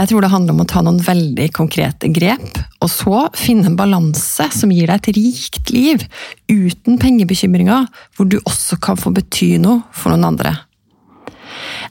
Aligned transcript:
Jeg 0.00 0.08
tror 0.08 0.24
det 0.24 0.30
handler 0.32 0.54
om 0.54 0.62
å 0.62 0.68
ta 0.68 0.80
noen 0.80 1.00
veldig 1.04 1.50
konkrete 1.52 2.08
grep, 2.08 2.56
og 2.80 2.88
så 2.88 3.26
finne 3.36 3.68
en 3.68 3.76
balanse 3.76 4.46
som 4.56 4.72
gir 4.72 4.88
deg 4.88 4.96
et 4.96 5.18
rikt 5.18 5.72
liv, 5.74 6.06
uten 6.48 6.96
pengebekymringer, 7.02 7.84
hvor 8.16 8.30
du 8.32 8.38
også 8.40 8.80
kan 8.80 8.96
få 8.96 9.12
bety 9.12 9.58
noe 9.60 9.82
for 9.92 10.14
noen 10.14 10.24
andre. 10.32 10.54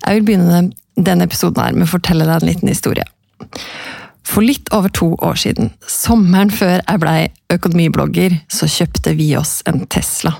Jeg 0.01 0.17
vil 0.17 0.25
begynne 0.25 0.63
denne 0.97 1.29
episoden 1.29 1.61
her 1.61 1.77
med 1.77 1.85
å 1.85 1.93
fortelle 1.93 2.25
deg 2.25 2.41
en 2.41 2.49
liten 2.49 2.73
historie. 2.73 3.05
For 4.25 4.45
litt 4.45 4.73
over 4.73 4.89
to 4.93 5.13
år 5.25 5.37
siden, 5.41 5.71
sommeren 5.85 6.49
før 6.53 6.79
jeg 6.79 7.01
blei 7.01 7.19
økonomiblogger, 7.53 8.41
så 8.49 8.69
kjøpte 8.69 9.13
vi 9.17 9.35
oss 9.37 9.59
en 9.69 9.85
Tesla. 9.85 10.33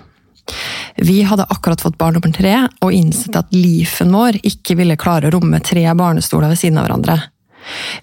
Vi 0.98 1.22
hadde 1.22 1.46
akkurat 1.54 1.82
fått 1.86 1.98
barn 2.02 2.18
nummer 2.18 2.34
tre 2.34 2.56
og 2.82 2.94
innsett 2.94 3.38
at 3.38 3.54
lifen 3.54 4.10
vår 4.16 4.42
ikke 4.42 4.80
ville 4.80 4.98
klare 4.98 5.30
å 5.30 5.36
romme 5.38 5.62
tre 5.62 5.86
barnestoler 5.94 6.50
ved 6.50 6.62
siden 6.62 6.82
av 6.82 6.90
hverandre. 6.90 7.20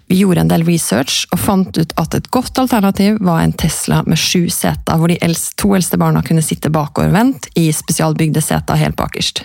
Vi 0.06 0.20
gjorde 0.20 0.44
en 0.44 0.50
del 0.50 0.64
research 0.66 1.24
og 1.32 1.40
fant 1.40 1.78
ut 1.78 1.92
at 2.00 2.14
et 2.14 2.30
godt 2.34 2.58
alternativ 2.62 3.18
var 3.24 3.42
en 3.42 3.54
Tesla 3.56 4.02
med 4.06 4.20
sju 4.20 4.46
seter, 4.52 4.98
hvor 4.98 5.10
de 5.10 5.18
to 5.56 5.74
eldste 5.74 5.98
barna 6.00 6.22
kunne 6.26 6.44
sitte 6.44 6.70
bakovervendt 6.72 7.50
i 7.58 7.68
spesialbygde 7.74 8.42
seter 8.44 8.80
helt 8.80 8.98
bakerst. 8.98 9.42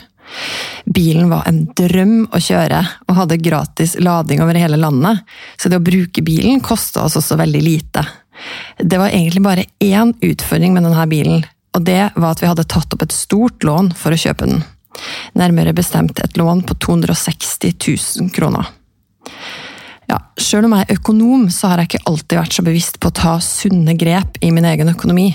Bilen 0.86 1.30
var 1.30 1.48
en 1.48 1.64
drøm 1.78 2.28
å 2.32 2.40
kjøre, 2.40 2.82
og 3.08 3.18
hadde 3.18 3.40
gratis 3.44 3.98
lading 4.00 4.42
over 4.44 4.58
hele 4.60 4.80
landet, 4.80 5.24
så 5.60 5.70
det 5.70 5.82
å 5.82 5.86
bruke 5.86 6.24
bilen 6.26 6.62
kosta 6.64 7.06
oss 7.06 7.18
også 7.20 7.40
veldig 7.42 7.64
lite. 7.64 8.06
Det 8.78 9.00
var 9.00 9.12
egentlig 9.12 9.44
bare 9.46 9.68
én 9.84 10.14
utfordring 10.22 10.76
med 10.76 10.88
denne 10.88 11.08
bilen, 11.12 11.44
og 11.76 11.86
det 11.88 12.04
var 12.16 12.32
at 12.34 12.44
vi 12.44 12.50
hadde 12.50 12.68
tatt 12.68 12.94
opp 12.96 13.04
et 13.06 13.16
stort 13.16 13.64
lån 13.68 13.92
for 13.98 14.14
å 14.14 14.20
kjøpe 14.20 14.48
den. 14.50 14.64
Nærmere 15.40 15.76
bestemt 15.76 16.20
et 16.20 16.38
lån 16.40 16.66
på 16.68 16.76
260 16.84 17.76
000 18.22 18.32
kroner. 18.36 18.68
Ja, 20.12 20.18
Sjøl 20.36 20.66
om 20.68 20.74
jeg 20.76 20.90
er 20.90 20.98
økonom, 20.98 21.46
så 21.54 21.72
har 21.72 21.80
jeg 21.80 21.92
ikke 21.94 22.10
alltid 22.12 22.40
vært 22.42 22.56
så 22.58 22.64
bevisst 22.66 22.98
på 23.00 23.08
å 23.08 23.16
ta 23.16 23.38
sunne 23.44 23.94
grep 23.96 24.42
i 24.44 24.50
min 24.52 24.68
egen 24.68 24.92
økonomi. 24.92 25.30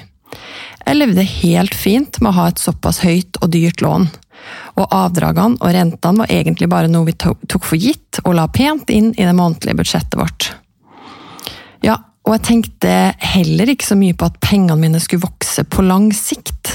Jeg 0.83 0.98
levde 0.98 1.24
helt 1.24 1.74
fint 1.74 2.18
med 2.20 2.34
å 2.34 2.36
ha 2.36 2.50
et 2.50 2.60
såpass 2.60 3.00
høyt 3.00 3.38
og 3.41 3.55
dyrt 3.55 3.80
lån, 3.80 4.05
og 4.77 4.92
avdragene 4.92 5.56
og 5.64 5.72
rentene 5.72 6.20
var 6.20 6.34
egentlig 6.34 6.68
bare 6.70 6.91
noe 6.92 7.08
vi 7.08 7.14
tok 7.16 7.64
for 7.64 7.80
gitt 7.80 8.20
og 8.27 8.36
la 8.36 8.44
pent 8.52 8.92
inn 8.92 9.14
i 9.16 9.24
det 9.24 9.33
månedlige 9.38 9.78
budsjettet 9.80 10.18
vårt. 10.20 10.50
Ja, 11.80 11.96
og 12.27 12.36
jeg 12.36 12.44
tenkte 12.50 12.92
heller 13.33 13.72
ikke 13.72 13.88
så 13.88 13.96
mye 13.96 14.16
på 14.18 14.28
at 14.28 14.36
pengene 14.44 14.77
mine 14.83 15.00
skulle 15.00 15.24
vokse 15.24 15.64
på 15.64 15.86
lang 15.86 16.11
sikt. 16.14 16.74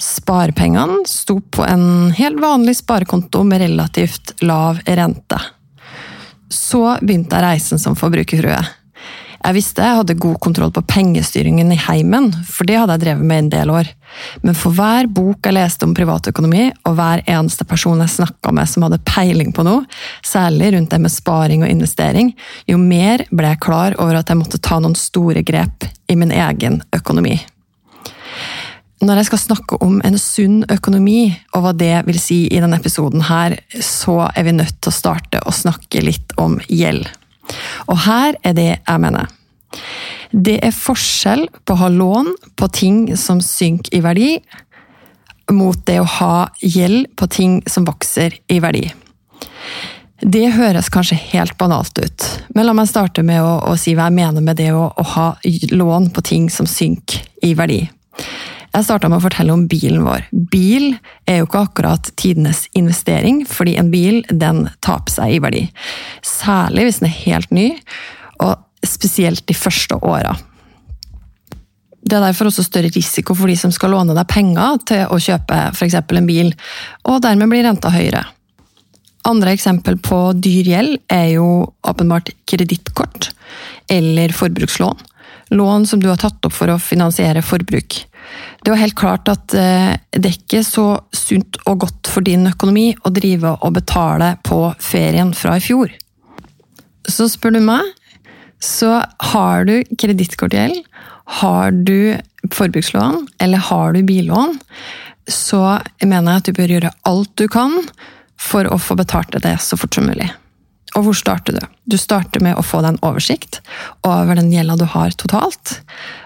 Sparepengene 0.00 1.04
sto 1.10 1.36
på 1.42 1.68
en 1.68 2.14
helt 2.16 2.40
vanlig 2.40 2.78
sparekonto 2.80 3.44
med 3.44 3.60
relativt 3.66 4.38
lav 4.46 4.80
rente. 4.86 5.42
Så 6.52 6.82
begynte 7.02 7.36
jeg 7.36 7.46
reisen 7.46 7.80
som 7.82 7.96
forbrukerfrue. 7.98 8.58
Jeg 9.46 9.54
visste 9.54 9.84
jeg 9.84 9.98
hadde 10.00 10.16
god 10.18 10.38
kontroll 10.42 10.72
på 10.74 10.82
pengestyringen 10.90 11.68
i 11.70 11.78
heimen, 11.78 12.32
for 12.48 12.66
det 12.66 12.80
hadde 12.80 12.96
jeg 12.96 13.02
drevet 13.04 13.28
med 13.30 13.42
en 13.44 13.50
del 13.52 13.70
år. 13.70 13.90
Men 14.42 14.56
for 14.58 14.74
hver 14.74 15.06
bok 15.12 15.46
jeg 15.46 15.54
leste 15.54 15.86
om 15.86 15.94
privatøkonomi, 15.94 16.64
og 16.88 16.96
hver 16.98 17.22
eneste 17.30 17.66
person 17.68 18.02
jeg 18.02 18.14
snakka 18.16 18.54
med 18.56 18.70
som 18.72 18.86
hadde 18.86 19.02
peiling 19.06 19.52
på 19.54 19.62
noe, 19.68 19.84
særlig 20.26 20.72
rundt 20.74 20.90
det 20.90 21.02
med 21.04 21.14
sparing 21.14 21.62
og 21.62 21.70
investering, 21.70 22.32
jo 22.66 22.80
mer 22.80 23.26
ble 23.30 23.52
jeg 23.54 23.62
klar 23.62 23.98
over 24.02 24.18
at 24.18 24.32
jeg 24.32 24.40
måtte 24.40 24.62
ta 24.62 24.80
noen 24.82 24.98
store 24.98 25.46
grep 25.46 25.86
i 26.10 26.18
min 26.18 26.34
egen 26.34 26.80
økonomi 26.96 27.38
når 29.04 29.20
jeg 29.20 29.28
skal 29.28 29.40
snakke 29.42 29.78
om 29.84 29.98
en 30.08 30.16
sunn 30.20 30.62
økonomi, 30.72 31.28
og 31.52 31.64
hva 31.64 31.72
det 31.76 31.94
vil 32.06 32.18
si 32.20 32.38
i 32.48 32.60
denne 32.62 32.78
episoden 32.80 33.26
her, 33.28 33.58
så 33.76 34.22
er 34.30 34.46
vi 34.46 34.56
nødt 34.56 34.78
til 34.80 34.92
å 34.92 34.96
starte 34.96 35.42
å 35.44 35.52
snakke 35.52 36.04
litt 36.04 36.32
om 36.40 36.56
gjeld. 36.72 37.04
Og 37.92 37.98
her 38.06 38.38
er 38.42 38.56
det 38.56 38.70
jeg 38.72 39.02
mener. 39.02 39.28
Det 40.32 40.56
er 40.64 40.74
forskjell 40.74 41.46
på 41.64 41.74
å 41.74 41.82
ha 41.84 41.90
lån 41.92 42.32
på 42.56 42.68
ting 42.72 43.02
som 43.20 43.42
synker 43.44 43.98
i 43.98 44.02
verdi, 44.04 44.30
mot 45.52 45.78
det 45.86 46.00
å 46.00 46.08
ha 46.16 46.36
gjeld 46.58 47.12
på 47.14 47.28
ting 47.30 47.60
som 47.70 47.84
vokser 47.86 48.34
i 48.50 48.58
verdi. 48.64 48.88
Det 50.24 50.46
høres 50.56 50.88
kanskje 50.90 51.18
helt 51.34 51.58
banalt 51.60 52.00
ut, 52.00 52.24
men 52.56 52.66
la 52.66 52.72
meg 52.74 52.88
starte 52.88 53.22
med 53.22 53.44
å, 53.44 53.58
å 53.68 53.76
si 53.78 53.92
hva 53.94 54.08
jeg 54.08 54.16
mener 54.16 54.42
med 54.42 54.56
det 54.56 54.70
å, 54.72 54.88
å 54.88 55.04
ha 55.12 55.26
lån 55.76 56.08
på 56.16 56.24
ting 56.24 56.48
som 56.50 56.66
synker 56.66 57.20
i 57.44 57.52
verdi. 57.54 57.84
Jeg 58.76 58.84
starta 58.84 59.08
med 59.08 59.22
å 59.22 59.24
fortelle 59.24 59.54
om 59.54 59.62
bilen 59.70 60.02
vår. 60.04 60.26
Bil 60.52 60.90
er 61.24 61.38
jo 61.40 61.46
ikke 61.46 61.62
akkurat 61.64 62.10
tidenes 62.20 62.66
investering, 62.76 63.38
fordi 63.48 63.78
en 63.80 63.88
bil 63.88 64.18
den 64.28 64.66
taper 64.84 65.14
seg 65.14 65.32
i 65.32 65.38
verdi. 65.40 65.62
Særlig 66.20 66.84
hvis 66.84 66.98
den 67.00 67.08
er 67.08 67.14
helt 67.22 67.54
ny, 67.56 67.70
og 68.44 68.58
spesielt 68.84 69.46
de 69.48 69.56
første 69.56 69.96
åra. 70.04 70.34
Det 72.06 72.18
er 72.18 72.26
derfor 72.28 72.50
også 72.50 72.66
større 72.66 72.92
risiko 72.92 73.34
for 73.34 73.48
de 73.48 73.56
som 73.58 73.72
skal 73.72 73.94
låne 73.96 74.14
deg 74.14 74.28
penger 74.30 74.76
til 74.86 75.08
å 75.08 75.16
kjøpe 75.24 75.60
f.eks. 75.72 75.96
en 75.96 76.28
bil, 76.28 76.52
og 77.08 77.22
dermed 77.24 77.50
blir 77.50 77.64
renta 77.64 77.90
høyere. 77.94 78.26
Andre 79.26 79.56
eksempel 79.56 79.96
på 80.04 80.20
dyr 80.36 80.68
gjeld 80.68 81.00
er 81.10 81.30
jo 81.32 81.46
åpenbart 81.80 82.28
kredittkort 82.46 83.32
eller 83.90 84.36
forbrukslån. 84.36 85.00
Lån 85.56 85.88
som 85.88 86.02
du 86.02 86.10
har 86.12 86.20
tatt 86.20 86.44
opp 86.44 86.54
for 86.54 86.70
å 86.70 86.78
finansiere 86.82 87.42
forbruk. 87.42 88.04
Det 88.66 88.72
var 88.72 88.80
helt 88.80 88.96
klart 88.98 89.28
at 89.30 89.54
eh, 89.54 89.92
det 90.10 90.26
er 90.26 90.38
ikke 90.40 90.60
så 90.66 90.88
sunt 91.14 91.54
og 91.70 91.84
godt 91.84 92.08
for 92.10 92.26
din 92.26 92.48
økonomi 92.50 92.88
å 93.06 93.12
drive 93.14 93.52
og 93.62 93.76
betale 93.76 94.32
på 94.42 94.58
ferien 94.82 95.30
fra 95.38 95.52
i 95.54 95.62
fjor. 95.62 95.92
Så 97.06 97.28
spør 97.30 97.54
du 97.54 97.60
meg, 97.62 97.86
så 98.58 99.04
har 99.30 99.68
du 99.68 99.76
kredittkortgjeld, 99.94 100.80
har 101.38 101.78
du 101.78 102.18
forbrukslån 102.50 103.28
eller 103.46 103.62
har 103.68 103.94
du 103.94 104.00
billån, 104.10 104.58
så 105.30 105.78
mener 106.02 106.32
jeg 106.32 106.42
at 106.42 106.50
du 106.50 106.58
bør 106.58 106.74
gjøre 106.74 106.94
alt 107.06 107.32
du 107.38 107.46
kan 107.46 107.78
for 108.34 108.66
å 108.66 108.80
få 108.82 108.98
betalt 108.98 109.38
det 109.46 109.54
så 109.62 109.78
fort 109.78 109.94
som 109.94 110.10
mulig. 110.10 110.26
Og 110.96 111.04
hvor 111.04 111.16
starter 111.16 111.58
du? 111.58 111.60
Du 111.84 111.98
starter 112.00 112.40
med 112.44 112.56
å 112.56 112.64
få 112.64 112.80
deg 112.80 112.94
en 112.94 113.02
oversikt 113.04 113.60
over 114.06 114.38
den 114.38 114.48
gjelda 114.54 114.78
du 114.80 114.86
har 114.88 115.12
totalt. 115.20 115.80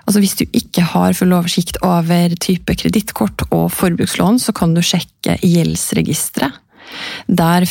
Altså 0.06 0.22
Hvis 0.22 0.36
du 0.38 0.44
ikke 0.46 0.84
har 0.92 1.16
full 1.18 1.34
oversikt 1.34 1.80
over 1.86 2.36
type 2.38 2.76
kredittkort 2.78 3.48
og 3.50 3.68
forbrukslån, 3.74 4.38
så 4.38 4.54
kan 4.56 4.76
du 4.76 4.82
sjekke 4.84 5.40
gjeldsregisteret. 5.42 6.58
Der, 7.30 7.66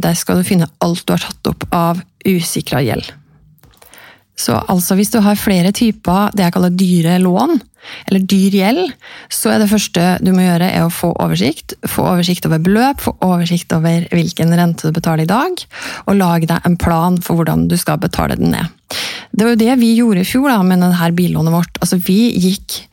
der, 0.00 0.14
skal 0.16 0.40
du 0.40 0.46
finne 0.46 0.70
alt 0.84 1.04
du 1.04 1.12
har 1.12 1.20
tatt 1.20 1.50
opp 1.50 1.66
av 1.76 2.00
usikra 2.24 2.80
gjeld. 2.84 3.10
Så 4.34 4.56
altså 4.58 4.96
hvis 4.98 5.12
du 5.14 5.20
har 5.22 5.38
flere 5.38 5.70
typer 5.74 6.34
det 6.34 6.48
jeg 6.48 6.54
kaller 6.56 6.74
dyre 6.74 7.18
lån, 7.22 7.60
eller 8.08 8.24
dyr 8.24 8.56
gjeld, 8.56 8.92
så 9.32 9.52
er 9.52 9.60
det 9.60 9.70
første 9.70 10.04
du 10.24 10.32
må 10.34 10.44
gjøre 10.44 10.70
er 10.72 10.86
å 10.86 10.92
få 10.92 11.12
oversikt. 11.22 11.76
Få 11.90 12.06
oversikt 12.14 12.48
over 12.48 12.62
beløp, 12.64 13.02
få 13.04 13.14
oversikt 13.24 13.72
over 13.76 14.08
hvilken 14.14 14.54
rente 14.56 14.88
du 14.88 14.96
betaler 14.96 15.26
i 15.26 15.30
dag, 15.30 15.64
og 16.06 16.18
lage 16.18 16.48
deg 16.50 16.66
en 16.66 16.78
plan 16.80 17.20
for 17.22 17.38
hvordan 17.38 17.68
du 17.70 17.76
skal 17.80 18.00
betale 18.02 18.38
den 18.40 18.54
ned. 18.56 18.72
Det 19.34 19.44
var 19.44 19.54
jo 19.54 19.62
det 19.64 19.78
vi 19.80 19.94
gjorde 19.98 20.22
i 20.22 20.28
fjor 20.28 20.50
da, 20.50 20.60
med 20.66 20.82
denne 20.82 21.10
billånet 21.16 21.54
vårt. 21.54 21.80
Altså 21.82 21.98
vi 21.98 22.18
gikk 22.32 22.84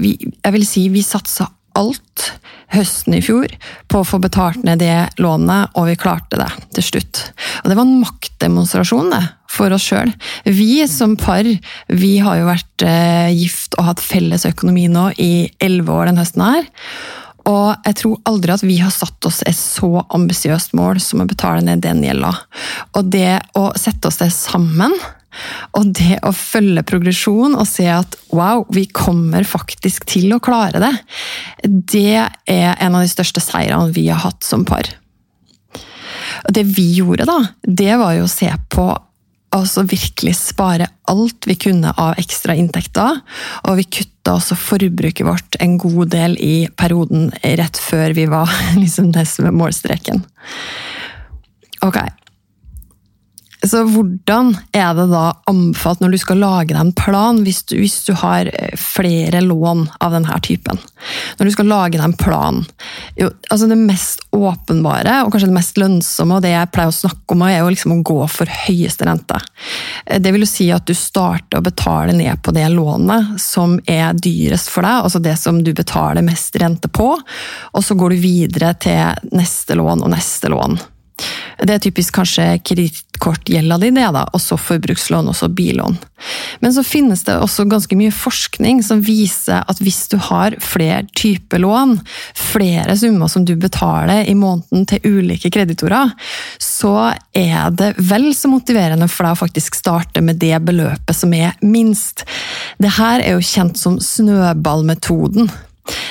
vi, 0.00 0.16
Jeg 0.20 0.54
vil 0.54 0.66
si 0.68 0.88
vi 0.92 1.04
satsa 1.04 1.48
alt 1.78 2.32
høsten 2.74 3.16
i 3.16 3.22
fjor 3.24 3.52
på 3.88 4.02
å 4.02 4.06
få 4.06 4.20
betalt 4.20 4.64
ned 4.66 4.82
det 4.82 5.20
lånet, 5.22 5.72
og 5.78 5.88
vi 5.88 5.96
klarte 6.00 6.40
det 6.40 6.50
til 6.76 6.84
slutt. 6.90 7.22
Og 7.62 7.70
det 7.70 7.78
var 7.78 7.86
en 7.86 8.00
maktdemonstrasjon 8.02 9.12
det, 9.14 9.22
for 9.50 9.72
oss 9.74 9.86
sjøl. 9.88 10.12
Vi 10.44 10.84
som 10.90 11.16
par 11.18 11.46
vi 11.88 12.12
har 12.22 12.40
jo 12.40 12.50
vært 12.50 12.84
eh, 12.86 13.30
gift 13.34 13.78
og 13.78 13.90
hatt 13.92 14.04
felles 14.04 14.46
økonomi 14.48 14.88
nå 14.92 15.10
i 15.18 15.48
elleve 15.64 15.94
år 15.94 16.10
den 16.10 16.20
høsten 16.20 16.44
her. 16.44 16.68
Og 17.48 17.86
jeg 17.86 17.96
tror 18.02 18.18
aldri 18.28 18.52
at 18.52 18.64
vi 18.66 18.76
har 18.82 18.92
satt 18.92 19.24
oss 19.24 19.40
et 19.48 19.56
så 19.56 20.02
ambisiøst 20.14 20.74
mål 20.76 21.00
som 21.00 21.22
å 21.24 21.28
betale 21.28 21.64
ned 21.64 21.80
den 21.84 22.02
gjelda. 22.04 22.34
Og 22.98 23.08
det 23.08 23.38
å 23.56 23.70
sette 23.78 24.10
oss 24.10 24.20
det 24.20 24.28
sammen 24.34 24.92
og 25.76 25.90
det 25.96 26.18
å 26.26 26.32
følge 26.34 26.82
progresjon 26.88 27.56
og 27.56 27.66
se 27.68 27.86
at 27.92 28.16
wow, 28.34 28.64
vi 28.74 28.86
kommer 28.90 29.46
faktisk 29.46 30.08
til 30.08 30.32
å 30.34 30.40
klare 30.42 30.80
det, 30.82 30.94
det 31.68 32.16
er 32.18 32.72
en 32.74 32.96
av 32.96 33.04
de 33.04 33.12
største 33.12 33.42
seirene 33.44 33.94
vi 33.94 34.08
har 34.08 34.22
hatt 34.24 34.42
som 34.44 34.64
par. 34.68 34.88
Og 36.48 36.54
det 36.56 36.64
vi 36.72 36.88
gjorde, 36.98 37.28
da, 37.28 37.38
det 37.62 37.94
var 38.00 38.16
jo 38.16 38.26
å 38.26 38.32
se 38.32 38.50
på 38.72 38.88
altså 39.54 39.84
virkelig 39.88 40.34
spare 40.38 40.88
alt 41.08 41.48
vi 41.48 41.56
kunne 41.60 41.92
av 41.96 42.18
ekstra 42.20 42.56
inntekter. 42.58 43.20
Og 43.68 43.78
vi 43.80 43.86
kutta 43.98 44.36
også 44.36 44.58
forbruket 44.58 45.26
vårt 45.26 45.58
en 45.62 45.78
god 45.80 46.12
del 46.12 46.36
i 46.42 46.68
perioden 46.76 47.30
rett 47.42 47.80
før 47.80 48.14
vi 48.18 48.28
var 48.30 48.52
liksom 48.82 49.12
nesten 49.14 49.48
ved 49.48 49.58
målstreken. 49.58 50.24
Ok, 51.86 52.00
så 53.70 53.82
hvordan 53.88 54.52
er 54.76 54.92
det 54.96 55.06
da 55.10 55.24
anbefalt 55.50 56.02
når 56.02 56.14
du 56.14 56.18
skal 56.20 56.40
lage 56.42 56.72
deg 56.72 56.80
en 56.80 56.92
plan, 56.96 57.40
hvis 57.44 57.62
du, 57.68 57.76
hvis 57.80 58.00
du, 58.06 58.12
har 58.20 58.50
eh, 58.52 58.74
flere 58.78 59.42
lån 59.44 59.86
av 60.04 60.14
denne 60.16 60.38
typen? 60.44 60.80
Når 61.38 61.48
du 61.48 61.54
skal 61.54 61.70
lage 61.70 61.96
deg 61.96 62.04
en 62.04 62.16
plan 62.18 62.60
jo, 63.18 63.28
altså 63.50 63.68
Det 63.70 63.78
mest 63.78 64.24
åpenbare 64.34 65.20
og 65.24 65.32
kanskje 65.32 65.48
det 65.48 65.56
mest 65.56 65.78
lønnsomme 65.80 66.38
og 66.38 66.44
det 66.44 66.52
jeg 66.52 66.70
pleier 66.74 66.92
å 66.92 66.96
snakke 66.96 67.34
om, 67.34 67.44
er 67.46 67.60
jo 67.60 67.70
liksom 67.72 67.94
å 67.94 68.00
gå 68.06 68.18
for 68.32 68.58
høyeste 68.66 69.08
rente. 69.08 69.40
Eh, 70.06 70.20
det 70.22 70.34
vil 70.34 70.44
jo 70.46 70.50
si 70.50 70.68
at 70.74 70.86
du 70.88 70.94
starter 70.96 71.60
å 71.60 71.64
betale 71.64 72.16
ned 72.16 72.42
på 72.42 72.54
det 72.56 72.68
lånet 72.74 73.38
som 73.42 73.78
er 73.86 74.16
dyrest 74.18 74.70
for 74.72 74.86
deg, 74.86 75.06
altså 75.06 75.22
det 75.22 75.38
som 75.40 75.62
du 75.64 75.72
betaler 75.76 76.26
mest 76.26 76.56
rente 76.60 76.90
på, 76.90 77.10
og 77.18 77.84
så 77.84 77.96
går 77.98 78.14
du 78.14 78.22
videre 78.22 78.74
til 78.80 79.34
neste 79.36 79.78
lån 79.78 80.06
og 80.06 80.14
neste 80.14 80.52
lån. 80.52 80.78
Det 81.58 81.74
er 81.74 81.82
typisk 81.82 82.14
kanskje 82.14 82.44
kredittkortgjelda 82.62 83.78
di, 83.82 83.90
det 83.96 84.06
da, 84.14 84.24
og 84.30 84.42
så 84.42 84.58
forbrukslån 84.60 85.30
og 85.32 85.54
billån. 85.58 85.98
Men 86.62 86.74
så 86.74 86.82
finnes 86.86 87.24
det 87.26 87.36
også 87.38 87.66
ganske 87.70 87.96
mye 87.98 88.14
forskning 88.14 88.82
som 88.86 89.02
viser 89.04 89.62
at 89.66 89.82
hvis 89.82 90.04
du 90.12 90.16
har 90.28 90.56
flere 90.62 91.04
typer 91.18 91.62
lån, 91.62 91.96
flere 92.34 92.96
summer 92.98 93.30
som 93.30 93.44
du 93.46 93.54
betaler 93.58 94.26
i 94.30 94.34
måneden 94.38 94.86
til 94.90 95.18
ulike 95.18 95.50
kreditorer, 95.54 96.14
så 96.62 97.12
er 97.34 97.70
det 97.74 97.92
vel 97.98 98.30
så 98.34 98.50
motiverende 98.50 99.10
for 99.10 99.26
deg 99.26 99.38
å 99.38 99.42
faktisk 99.44 99.78
starte 99.78 100.22
med 100.24 100.38
det 100.42 100.56
beløpet 100.66 101.16
som 101.16 101.34
er 101.34 101.58
minst. 101.62 102.26
Det 102.78 102.94
her 102.98 103.22
er 103.22 103.38
jo 103.38 103.48
kjent 103.54 103.78
som 103.78 103.98
snøballmetoden 104.02 105.50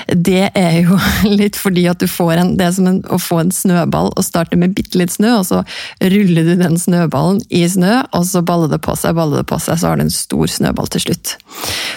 det 0.07 0.49
er 0.57 0.79
jo 0.85 0.97
litt 1.39 1.57
fordi 1.59 1.85
at 1.89 2.01
du 2.01 2.07
får 2.09 2.41
en 2.41 2.53
Det 2.57 2.65
er 2.65 2.73
som 2.75 2.87
en, 2.89 2.99
å 3.13 3.19
få 3.21 3.41
en 3.43 3.53
snøball 3.53 4.11
og 4.13 4.25
starte 4.25 4.57
med 4.59 4.75
bitte 4.77 4.99
litt 4.99 5.13
snø, 5.13 5.37
og 5.39 5.45
så 5.49 5.63
ruller 6.01 6.47
du 6.47 6.53
den 6.59 6.77
snøballen 6.79 7.41
i 7.53 7.63
snø, 7.69 8.01
og 8.15 8.25
så 8.27 8.43
baller 8.45 8.71
det 8.71 8.81
på 8.85 8.95
seg, 8.99 9.17
baller 9.17 9.41
det 9.41 9.49
på 9.49 9.59
seg, 9.61 9.79
så 9.79 9.91
har 9.91 9.99
du 9.99 10.05
en 10.05 10.13
stor 10.13 10.49
snøball 10.51 10.89
til 10.93 11.07
slutt. 11.07 11.35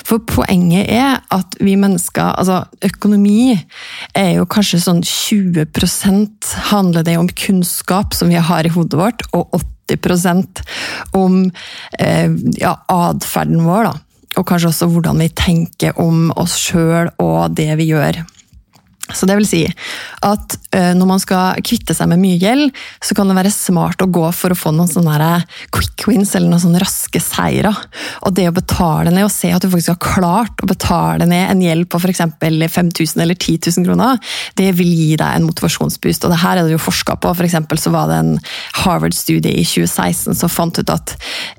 For 0.08 0.22
poenget 0.28 0.90
er 0.90 1.20
at 1.32 1.58
vi 1.60 1.76
mennesker 1.80 2.18
Altså, 2.40 2.62
økonomi 2.84 3.54
er 4.16 4.30
jo 4.36 4.46
kanskje 4.48 4.80
sånn 4.82 5.00
20% 5.06 6.50
handler 6.70 7.04
det 7.06 7.16
om 7.20 7.28
kunnskap 7.28 8.14
som 8.16 8.30
vi 8.32 8.40
har 8.40 8.66
i 8.66 8.72
hodet 8.72 8.98
vårt, 9.00 9.24
og 9.36 9.52
80% 9.90 10.62
om 11.18 11.42
eh, 11.98 12.30
ja, 12.60 12.76
atferden 12.92 13.64
vår. 13.66 13.90
da 13.90 14.09
og 14.38 14.46
kanskje 14.46 14.70
også 14.70 14.90
hvordan 14.92 15.22
vi 15.22 15.30
tenker 15.34 15.96
om 16.00 16.30
oss 16.38 16.58
sjøl 16.60 17.10
og 17.18 17.56
det 17.56 17.72
vi 17.80 17.90
gjør. 17.90 18.20
Så 19.16 19.28
det 19.28 19.36
vil 19.38 19.48
si 19.48 19.62
at 20.26 20.56
eh, 20.76 20.92
når 20.96 21.08
man 21.08 21.22
skal 21.22 21.60
kvitte 21.64 21.94
seg 21.96 22.10
med 22.10 22.20
mye 22.22 22.38
gjeld, 22.40 22.74
så 23.02 23.16
kan 23.16 23.30
det 23.30 23.38
være 23.38 23.52
smart 23.54 24.02
å 24.04 24.10
gå 24.10 24.26
for 24.36 24.52
å 24.52 24.58
få 24.58 24.72
noen 24.74 24.90
sånne 24.90 25.30
quick 25.74 26.06
wins 26.08 26.34
eller 26.34 26.50
noen 26.50 26.62
sånne 26.62 26.82
raske 26.82 27.22
seire. 27.22 27.72
Og 28.26 28.34
det 28.36 28.48
å 28.50 28.56
betale 28.56 29.12
ned 29.14 29.26
og 29.26 29.32
se 29.34 29.52
at 29.54 29.62
du 29.62 29.70
faktisk 29.70 29.94
har 29.94 30.00
klart 30.20 30.64
å 30.64 30.70
betale 30.70 31.28
ned 31.28 31.48
en 31.50 31.64
gjeld 31.64 31.88
på 31.90 32.00
f.eks. 32.00 32.22
5000 32.40 33.22
eller 33.22 33.36
10 33.36 33.70
000 33.76 33.88
kroner, 33.88 34.20
det 34.58 34.70
vil 34.78 34.90
gi 34.90 35.10
deg 35.20 35.36
en 35.36 35.46
motivasjonsboost. 35.48 36.26
Og 36.26 36.34
det 36.34 36.40
her 36.42 36.60
er 36.60 36.66
det 36.66 36.74
jo 36.76 36.82
forska 36.82 37.16
på. 37.20 37.32
For 37.36 37.80
så 37.80 37.92
var 37.94 38.10
det 38.10 38.18
en 38.20 38.34
Harvard-studie 38.82 39.60
i 39.60 39.64
2016 39.66 40.36
som 40.38 40.52
fant 40.52 40.78
ut 40.78 40.92
at 40.92 41.14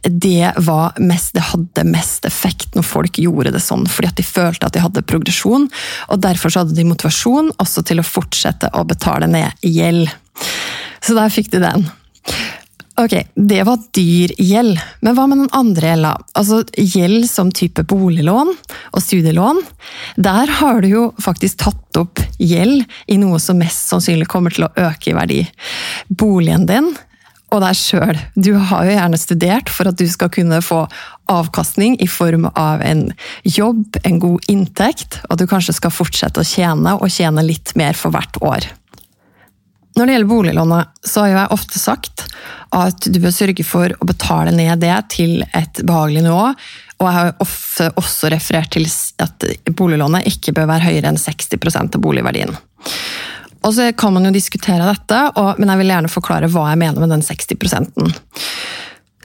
det, 0.05 0.53
mest, 1.01 1.33
det 1.35 1.47
hadde 1.51 1.87
mest 1.89 2.25
effekt 2.29 2.75
når 2.77 2.87
folk 2.87 3.19
gjorde 3.21 3.53
det 3.55 3.63
sånn, 3.63 3.87
fordi 3.89 4.11
at 4.11 4.19
de 4.19 4.25
følte 4.25 4.67
at 4.67 4.75
de 4.75 4.83
hadde 4.83 5.05
progresjon. 5.07 5.67
og 6.09 6.21
Derfor 6.23 6.53
så 6.53 6.63
hadde 6.63 6.77
de 6.77 6.87
motivasjon 6.87 7.40
motivasjon 7.41 7.51
også 7.59 7.83
til 7.85 7.99
å 7.99 8.05
fortsette 8.05 8.71
å 8.73 8.85
betale 8.85 9.27
ned 9.27 9.51
gjeld. 9.61 10.09
Så 11.01 11.15
der 11.15 11.29
fikk 11.29 11.51
du 11.51 11.59
den. 11.59 11.87
Ok, 12.99 13.15
det 13.35 13.63
var 13.65 13.79
dyr 13.95 14.33
gjeld, 14.37 14.77
men 15.01 15.15
hva 15.15 15.25
med 15.25 15.39
den 15.39 15.53
andre 15.53 15.93
gjelda? 15.93 16.11
Altså 16.37 16.61
gjeld 16.77 17.25
som 17.25 17.49
type 17.49 17.83
boliglån 17.83 18.51
og 18.91 19.01
studielån. 19.01 19.61
Der 20.17 20.51
har 20.59 20.81
du 20.81 20.89
jo 20.89 21.05
faktisk 21.17 21.63
tatt 21.63 21.97
opp 21.97 22.19
gjeld 22.37 22.83
i 23.07 23.17
noe 23.17 23.39
som 23.39 23.57
mest 23.57 23.89
sannsynlig 23.89 24.27
kommer 24.27 24.51
til 24.53 24.67
å 24.67 24.73
øke 24.75 25.11
i 25.11 25.15
verdi. 25.17 25.39
Boligen 26.09 26.67
din 26.67 26.91
og 27.51 27.63
deg 27.63 27.75
sjøl. 27.75 28.19
Du 28.35 28.53
har 28.55 28.85
jo 28.85 28.93
gjerne 28.93 29.19
studert 29.19 29.71
for 29.71 29.89
at 29.89 29.97
du 29.97 30.05
skal 30.11 30.29
kunne 30.31 30.61
få 30.63 30.83
avkastning 31.31 31.97
i 32.03 32.07
form 32.09 32.47
av 32.51 32.83
en 32.85 33.07
jobb, 33.47 33.97
en 34.03 34.19
god 34.21 34.51
inntekt, 34.51 35.21
og 35.25 35.35
at 35.35 35.41
du 35.41 35.47
kanskje 35.49 35.77
skal 35.77 35.93
fortsette 35.93 36.43
å 36.43 36.47
tjene, 36.47 36.97
og 36.97 37.11
tjene 37.11 37.45
litt 37.45 37.73
mer 37.79 37.97
for 37.97 38.13
hvert 38.13 38.39
år. 38.43 38.69
Når 39.97 40.07
det 40.07 40.13
gjelder 40.13 40.29
boliglånet, 40.29 40.91
så 41.03 41.25
har 41.25 41.33
jeg 41.33 41.55
ofte 41.57 41.79
sagt 41.79 42.23
at 42.71 43.07
du 43.11 43.17
bør 43.19 43.33
sørge 43.35 43.65
for 43.67 43.91
å 43.91 44.07
betale 44.07 44.53
ned 44.55 44.79
det 44.79 44.95
til 45.11 45.41
et 45.51 45.81
behagelig 45.83 46.23
nivå. 46.29 46.45
Og 47.01 47.07
jeg 47.07 47.17
har 47.17 47.33
ofte 47.43 47.89
også 47.99 48.31
referert 48.31 48.71
til 48.71 48.87
at 49.19 49.47
boliglånet 49.75 50.29
ikke 50.31 50.55
bør 50.55 50.69
være 50.71 50.87
høyere 50.87 51.11
enn 51.11 51.19
60% 51.19 51.97
av 51.97 52.03
boligverdien. 52.05 52.55
Og 53.61 53.75
så 53.75 53.91
kan 53.93 54.15
man 54.15 54.25
jo 54.25 54.33
diskutere 54.33 54.87
dette, 54.87 55.19
men 55.59 55.69
jeg 55.69 55.81
vil 55.81 55.91
gjerne 55.93 56.11
forklare 56.13 56.49
hva 56.49 56.69
jeg 56.71 56.81
mener 56.81 57.03
med 57.03 57.11
den 57.13 57.25
60 57.25 57.59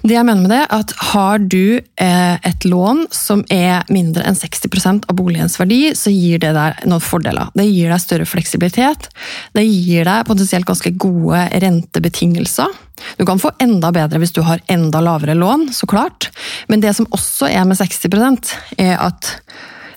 det 0.07 0.15
jeg 0.17 0.27
mener 0.27 0.43
med 0.45 0.53
det, 0.53 0.61
er 0.65 0.81
at 0.83 0.93
har 1.11 1.43
du 1.43 1.79
eh, 1.79 2.37
et 2.47 2.67
lån 2.69 3.07
som 3.15 3.43
er 3.53 3.87
mindre 3.93 4.25
enn 4.27 4.39
60% 4.39 5.09
av 5.11 5.19
boligens 5.19 5.59
verdi, 5.59 5.93
så 5.99 6.13
gir 6.15 6.41
det 6.43 6.53
deg 6.57 6.83
noen 6.87 7.03
fordeler. 7.03 7.51
Det 7.57 7.67
gir 7.67 7.93
deg 7.93 8.03
større 8.03 8.29
fleksibilitet. 8.29 9.09
Det 9.57 9.65
gir 9.67 10.07
deg 10.07 10.27
potensielt 10.29 10.69
ganske 10.69 10.93
gode 11.01 11.43
rentebetingelser. 11.65 12.75
Du 13.19 13.25
kan 13.29 13.41
få 13.43 13.53
enda 13.63 13.91
bedre 13.95 14.21
hvis 14.23 14.35
du 14.37 14.43
har 14.47 14.63
enda 14.73 15.03
lavere 15.05 15.37
lån, 15.37 15.69
så 15.75 15.89
klart. 15.91 16.31
Men 16.71 16.85
det 16.85 16.95
som 16.97 17.09
også 17.11 17.51
er 17.51 17.67
med 17.69 17.79
60% 17.81 18.55
er 18.83 18.95
at 19.03 19.35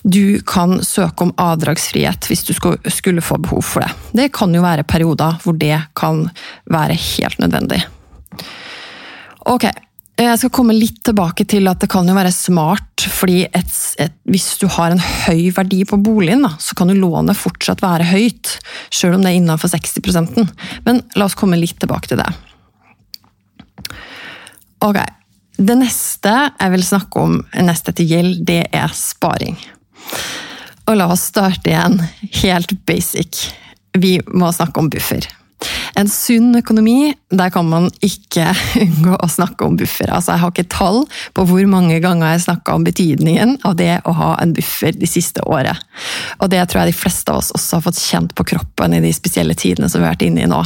du 0.04 0.40
kan 0.48 0.80
søke 0.86 1.26
om 1.26 1.34
avdragsfrihet 1.40 2.30
hvis 2.30 2.46
du 2.48 2.54
skulle 2.56 3.24
få 3.24 3.38
behov 3.44 3.66
for 3.68 3.84
det. 3.84 3.92
Det 4.16 4.30
kan 4.36 4.54
jo 4.56 4.64
være 4.64 4.88
perioder 4.88 5.38
hvor 5.44 5.58
det 5.60 5.76
kan 6.00 6.26
være 6.72 6.96
helt 6.96 7.40
nødvendig. 7.44 7.82
Ok, 9.50 9.66
jeg 10.26 10.40
skal 10.42 10.52
komme 10.52 10.76
litt 10.76 11.00
tilbake 11.08 11.46
til 11.48 11.70
at 11.72 11.80
det 11.80 11.88
kan 11.92 12.08
jo 12.10 12.16
være 12.18 12.32
smart, 12.36 13.06
fordi 13.08 13.46
et, 13.46 13.76
et, 14.04 14.16
hvis 14.28 14.50
du 14.60 14.66
har 14.72 14.92
en 14.92 15.00
høy 15.00 15.48
verdi 15.56 15.84
på 15.88 16.00
boligen, 16.04 16.44
da, 16.44 16.52
så 16.60 16.76
kan 16.76 16.92
jo 16.92 16.98
lånet 17.00 17.40
fortsatt 17.40 17.84
være 17.84 18.10
høyt, 18.10 18.58
selv 18.92 19.16
om 19.16 19.24
det 19.24 19.32
er 19.32 19.40
innenfor 19.40 19.72
60% 19.72 20.44
Men 20.88 21.02
la 21.16 21.30
oss 21.30 21.38
komme 21.40 21.60
litt 21.60 21.80
tilbake 21.80 22.12
til 22.12 22.20
det. 22.20 22.28
Ok, 24.84 25.00
Det 25.60 25.76
neste 25.76 26.32
jeg 26.32 26.72
vil 26.72 26.86
snakke 26.88 27.20
om 27.20 27.40
neste 27.68 27.92
til 27.96 28.12
gjeld, 28.14 28.44
det 28.48 28.62
er 28.76 28.94
sparing. 28.96 29.58
Og 30.88 30.96
la 30.96 31.10
oss 31.12 31.30
starte 31.32 31.72
igjen 31.72 32.00
helt 32.44 32.72
basic. 32.88 33.50
Vi 34.00 34.18
må 34.32 34.52
snakke 34.56 34.80
om 34.80 34.88
buffer. 34.92 35.28
En 36.00 36.08
sunn 36.08 36.54
økonomi, 36.56 37.12
der 37.30 37.52
kan 37.52 37.68
man 37.68 37.90
ikke 38.06 38.48
unngå 38.86 39.18
å 39.20 39.28
snakke 39.30 39.68
om 39.68 39.76
buffer. 39.80 40.08
Altså, 40.14 40.34
jeg 40.34 40.44
har 40.44 40.54
ikke 40.54 40.72
tall 40.72 41.02
på 41.36 41.46
hvor 41.50 41.66
mange 41.70 42.00
ganger 42.04 42.34
jeg 42.34 42.46
snakka 42.46 42.78
om 42.78 42.86
betydningen 42.88 43.58
av 43.68 43.76
det 43.80 44.00
å 44.08 44.14
ha 44.16 44.30
en 44.40 44.54
buffer 44.56 44.96
de 44.96 45.10
siste 45.10 45.44
året. 45.44 45.76
Og 46.40 46.50
det 46.54 46.62
tror 46.70 46.84
jeg 46.84 46.94
de 46.94 47.00
fleste 47.02 47.34
av 47.34 47.42
oss 47.42 47.52
også 47.56 47.78
har 47.78 47.86
fått 47.90 48.00
kjent 48.00 48.36
på 48.38 48.48
kroppen 48.54 48.96
i 48.96 49.04
de 49.04 49.12
spesielle 49.16 49.58
tidene 49.60 49.90
som 49.92 50.00
vi 50.00 50.08
har 50.08 50.16
vært 50.16 50.28
inne 50.30 50.46
i 50.46 50.50
nå. 50.50 50.62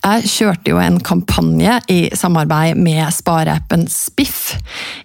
Jeg 0.00 0.30
kjørte 0.30 0.72
jo 0.72 0.78
en 0.80 1.00
kampanje 1.04 1.76
i 1.92 1.98
samarbeid 2.16 2.78
med 2.80 3.10
spareappen 3.12 3.84
Spiff 3.90 4.54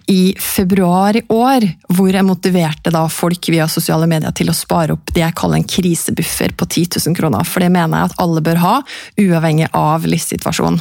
i 0.08 0.34
februar 0.40 1.18
i 1.18 1.24
år, 1.32 1.66
hvor 1.92 2.14
jeg 2.14 2.26
motiverte 2.26 2.92
da 2.94 3.02
folk 3.12 3.50
via 3.50 3.66
sosiale 3.70 4.08
medier 4.08 4.32
til 4.36 4.48
å 4.50 4.56
spare 4.56 4.94
opp 4.94 5.12
det 5.12 5.24
jeg 5.24 5.36
kaller 5.36 5.60
en 5.60 5.68
krisebuffer 5.68 6.54
på 6.56 6.68
10 6.68 7.02
000 7.08 7.18
kroner. 7.18 7.44
For 7.44 7.64
det 7.64 7.72
mener 7.74 7.98
jeg 7.98 8.12
at 8.12 8.18
alle 8.22 8.44
bør 8.46 8.62
ha, 8.62 8.74
uavhengig 9.20 9.55
av 9.72 10.04
livssituasjon. 10.04 10.76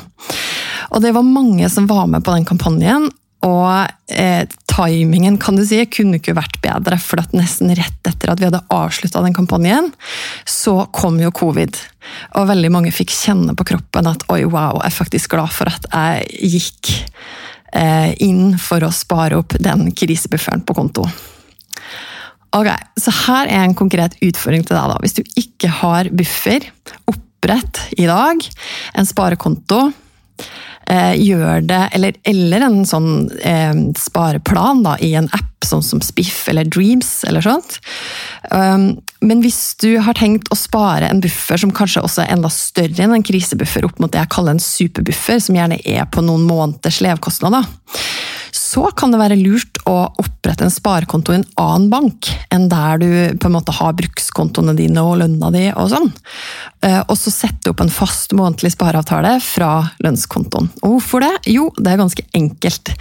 Og 0.91 1.03
det 1.03 1.13
var 1.15 1.23
mange 1.27 1.69
som 1.71 1.87
var 1.87 2.09
med 2.11 2.25
på 2.25 2.35
den 2.35 2.47
kampanjen, 2.47 3.07
og 3.45 3.91
eh, 4.09 4.47
timingen 4.71 5.37
kan 5.41 5.57
du 5.57 5.63
si, 5.67 5.77
kunne 5.91 6.17
ikke 6.17 6.35
vært 6.37 6.57
bedre. 6.63 6.97
For 7.01 7.21
at 7.21 7.35
nesten 7.37 7.73
rett 7.77 8.09
etter 8.09 8.31
at 8.31 8.41
vi 8.41 8.47
hadde 8.47 8.63
avslutta 8.73 9.21
den 9.23 9.35
kampanjen, 9.37 9.91
så 10.49 10.87
kom 10.95 11.19
jo 11.21 11.33
covid. 11.35 11.77
Og 12.39 12.49
veldig 12.49 12.71
mange 12.73 12.93
fikk 12.95 13.13
kjenne 13.13 13.55
på 13.57 13.67
kroppen 13.69 14.09
at 14.09 14.25
oi, 14.33 14.41
wow, 14.49 14.79
jeg 14.81 14.89
er 14.89 14.97
faktisk 14.97 15.35
glad 15.35 15.53
for 15.53 15.69
at 15.69 15.85
jeg 15.91 16.55
gikk 16.55 16.95
eh, 17.77 18.11
inn 18.25 18.57
for 18.61 18.85
å 18.85 18.93
spare 18.93 19.37
opp 19.41 19.57
den 19.61 19.91
krisebufferen 19.93 20.65
på 20.65 20.77
konto. 20.77 21.05
Ok, 22.55 22.69
Så 22.97 23.11
her 23.25 23.49
er 23.51 23.65
en 23.65 23.75
konkret 23.77 24.15
utfordring 24.23 24.63
til 24.65 24.77
deg. 24.77 24.89
da. 24.89 24.97
Hvis 25.03 25.17
du 25.17 25.23
ikke 25.37 25.69
har 25.83 26.09
buffer, 26.09 26.69
opprett 27.45 27.79
i 27.97 28.05
dag 28.05 28.41
en 28.93 29.05
sparekonto 29.05 29.91
Eh, 30.85 31.15
gjør 31.17 31.63
det, 31.65 31.79
eller, 31.97 32.13
eller 32.29 32.61
en 32.61 32.83
sånn 32.85 33.07
eh, 33.41 33.71
spareplan 33.97 34.83
da, 34.85 34.91
i 35.01 35.15
en 35.17 35.25
app, 35.33 35.65
sånn 35.65 35.81
som 35.81 36.01
Spiff 36.05 36.43
eller 36.51 36.67
Dreams 36.69 37.23
eller 37.25 37.41
sånt. 37.41 37.79
Um, 38.51 38.99
men 39.25 39.41
hvis 39.41 39.73
du 39.81 39.95
har 40.05 40.13
tenkt 40.13 40.51
å 40.53 40.57
spare 40.59 41.09
en 41.09 41.23
buffer 41.25 41.57
som 41.57 41.73
kanskje 41.73 42.03
også 42.05 42.21
er 42.21 42.35
enda 42.35 42.51
større 42.53 43.01
enn 43.01 43.15
en 43.17 43.25
krisebuffer, 43.25 43.87
opp 43.89 43.97
mot 43.97 44.13
det 44.13 44.21
jeg 44.21 44.33
kaller 44.35 44.53
en 44.53 44.61
superbuffer, 44.61 45.41
som 45.41 45.57
gjerne 45.57 45.81
er 45.81 46.05
på 46.05 46.21
noen 46.21 46.45
måneders 46.45 47.01
levekostnader, 47.01 47.65
så 48.65 48.87
kan 48.97 49.13
det 49.13 49.19
være 49.21 49.37
lurt 49.37 49.77
å 49.85 49.95
opprette 50.21 50.65
en 50.65 50.73
sparekonto 50.73 51.33
i 51.33 51.39
en 51.39 51.47
annen 51.61 51.89
bank 51.91 52.29
enn 52.53 52.67
der 52.71 53.01
du 53.01 53.09
på 53.37 53.49
en 53.49 53.55
måte 53.57 53.75
har 53.77 53.93
brukskontoene 53.97 54.73
dine 54.77 55.03
og 55.05 55.19
lønna 55.21 55.51
di 55.53 55.67
og 55.73 55.91
sånn. 55.91 56.09
Eh, 56.85 57.01
og 57.03 57.13
så 57.19 57.33
sette 57.33 57.71
opp 57.71 57.83
en 57.83 57.93
fast 57.93 58.33
månedlig 58.37 58.73
spareavtale 58.73 59.35
fra 59.43 59.71
lønnskontoen. 60.01 60.71
Og 60.81 60.95
hvorfor 60.95 61.25
det? 61.25 61.33
Jo, 61.53 61.67
det 61.77 61.93
er 61.93 62.01
ganske 62.01 62.25
enkelt. 62.37 62.93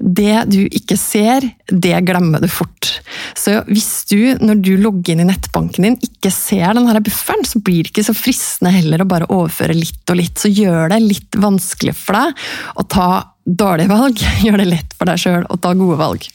Det 0.00 0.38
du 0.50 0.60
ikke 0.64 0.96
ser, 1.00 1.50
det 1.68 2.00
glemmer 2.08 2.40
du 2.40 2.48
fort. 2.48 2.94
Så 3.36 3.58
hvis 3.68 4.06
du, 4.10 4.34
når 4.40 4.64
du 4.64 4.72
logger 4.80 5.14
inn 5.14 5.24
i 5.26 5.28
nettbanken 5.28 5.88
din, 5.88 6.00
ikke 6.04 6.32
ser 6.32 6.72
denne 6.78 7.04
bufferen, 7.04 7.44
så 7.48 7.60
blir 7.60 7.84
det 7.84 7.92
ikke 7.92 8.08
så 8.08 8.16
fristende 8.16 8.72
heller 8.74 9.04
å 9.04 9.10
bare 9.10 9.28
overføre 9.28 9.76
litt 9.76 10.08
og 10.08 10.20
litt. 10.22 10.40
Så 10.40 10.52
gjør 10.52 10.94
det 10.94 11.02
litt 11.04 11.40
vanskelig 11.40 11.96
for 11.98 12.16
deg 12.16 12.44
å 12.80 12.88
ta 12.88 13.08
dårlige 13.44 13.92
valg. 13.92 14.24
Gjør 14.44 14.60
det 14.62 14.70
lett 14.70 14.98
for 14.98 15.10
deg 15.10 15.20
sjøl 15.20 15.46
å 15.48 15.60
ta 15.60 15.74
gode 15.78 16.00
valg. 16.00 16.28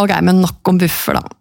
Ok, 0.00 0.12
men 0.24 0.40
nok 0.40 0.72
om 0.72 0.80
buffer, 0.80 1.20
da. 1.20 1.38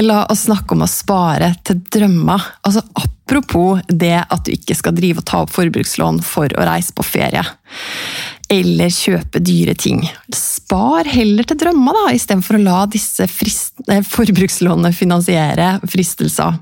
La 0.00 0.22
oss 0.32 0.46
snakke 0.46 0.72
om 0.72 0.84
å 0.84 0.88
spare 0.88 1.50
til 1.66 1.80
drømmer. 1.92 2.44
Altså, 2.64 2.80
apropos 2.96 3.82
det 3.88 4.16
at 4.22 4.46
du 4.46 4.54
ikke 4.54 4.76
skal 4.76 4.96
drive 4.96 5.20
og 5.20 5.26
ta 5.28 5.42
opp 5.44 5.52
forbrukslån 5.52 6.22
for 6.24 6.52
å 6.56 6.64
reise 6.68 6.94
på 6.96 7.04
ferie. 7.04 7.42
Eller 8.50 8.90
kjøpe 8.92 9.42
dyre 9.44 9.76
ting. 9.78 10.00
Spar 10.34 11.08
heller 11.08 11.46
til 11.46 11.60
drømmer, 11.60 11.96
da, 11.96 12.16
istedenfor 12.16 12.56
å 12.56 12.64
la 12.64 12.80
disse 12.90 13.28
forbrukslånene 13.28 14.92
finansiere 14.96 15.74
fristelser. 15.84 16.58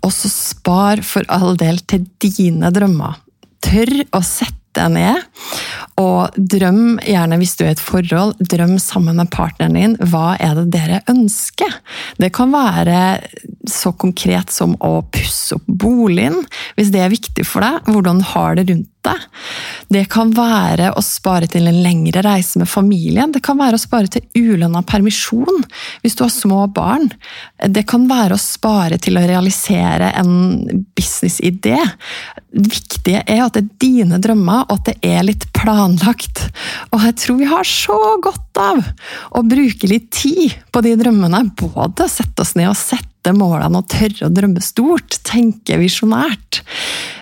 Og 0.00 0.12
så 0.12 0.32
spar 0.32 1.04
for 1.04 1.28
all 1.32 1.58
del 1.60 1.84
til 1.84 2.08
dine 2.20 2.72
drømmer. 2.72 3.20
Tør 3.64 4.00
å 4.12 4.24
sette 4.24 4.63
deg 4.76 4.94
ned 4.94 5.22
og 6.00 6.34
drøm, 6.34 6.98
gjerne 7.06 7.38
hvis 7.38 7.54
du 7.58 7.64
er 7.64 7.72
i 7.72 7.76
et 7.76 7.82
forhold, 7.82 8.34
drøm 8.50 8.76
sammen 8.82 9.20
med 9.20 9.30
partneren 9.34 9.78
din. 9.78 9.96
Hva 10.10 10.34
er 10.42 10.56
det 10.58 10.66
dere 10.74 11.02
ønsker? 11.10 11.76
Det 12.18 12.32
kan 12.34 12.50
være 12.54 13.02
så 13.70 13.94
konkret 13.94 14.50
som 14.54 14.74
å 14.82 14.96
pusse 15.14 15.58
opp 15.58 15.68
boligen, 15.68 16.42
hvis 16.74 16.90
det 16.94 17.04
er 17.04 17.14
viktig 17.14 17.46
for 17.46 17.64
deg. 17.64 17.94
Hvordan 17.94 18.24
har 18.34 18.58
det 18.58 18.68
rundt 18.72 18.90
deg? 19.04 19.26
Det 19.92 20.04
kan 20.12 20.32
være 20.34 20.92
å 20.96 21.02
spare 21.04 21.48
til 21.50 21.68
en 21.68 21.82
lengre 21.84 22.22
reise 22.24 22.60
med 22.60 22.70
familien. 22.70 23.32
Det 23.34 23.42
kan 23.44 23.58
være 23.60 23.78
å 23.78 23.82
spare 23.82 24.10
til 24.10 24.24
ulønna 24.34 24.82
permisjon 24.86 25.64
hvis 26.02 26.16
du 26.16 26.24
har 26.24 26.32
små 26.32 26.64
barn. 26.74 27.10
Det 27.68 27.84
kan 27.90 28.08
være 28.10 28.36
å 28.36 28.40
spare 28.40 28.98
til 29.02 29.18
å 29.20 29.26
realisere 29.26 30.12
en 30.18 30.34
businessidé. 30.96 31.78
Det 32.54 32.68
viktige 32.70 33.22
er 33.26 33.42
at 33.44 33.56
det 33.56 33.64
er 33.64 33.80
dine 33.82 34.20
drømmer, 34.22 34.66
og 34.68 34.78
at 34.78 34.90
det 34.92 35.14
er 35.14 35.24
litt 35.26 35.46
planlagt. 35.56 36.44
Og 36.92 37.02
jeg 37.02 37.16
tror 37.22 37.40
vi 37.40 37.50
har 37.50 37.66
så 37.68 37.98
godt 38.22 38.60
av 38.60 38.82
å 39.34 39.42
bruke 39.46 39.90
litt 39.90 40.10
tid 40.14 40.54
på 40.72 40.84
de 40.84 40.94
drømmene. 41.00 41.44
Både 41.58 42.08
sette 42.10 42.44
oss 42.44 42.54
ned 42.58 42.70
og 42.70 42.78
sette 42.78 43.34
målene 43.34 43.80
og 43.80 43.88
tørre 43.90 44.28
å 44.28 44.32
drømme 44.32 44.62
stort, 44.62 45.18
tenke 45.26 45.78
visjonært. 45.80 46.62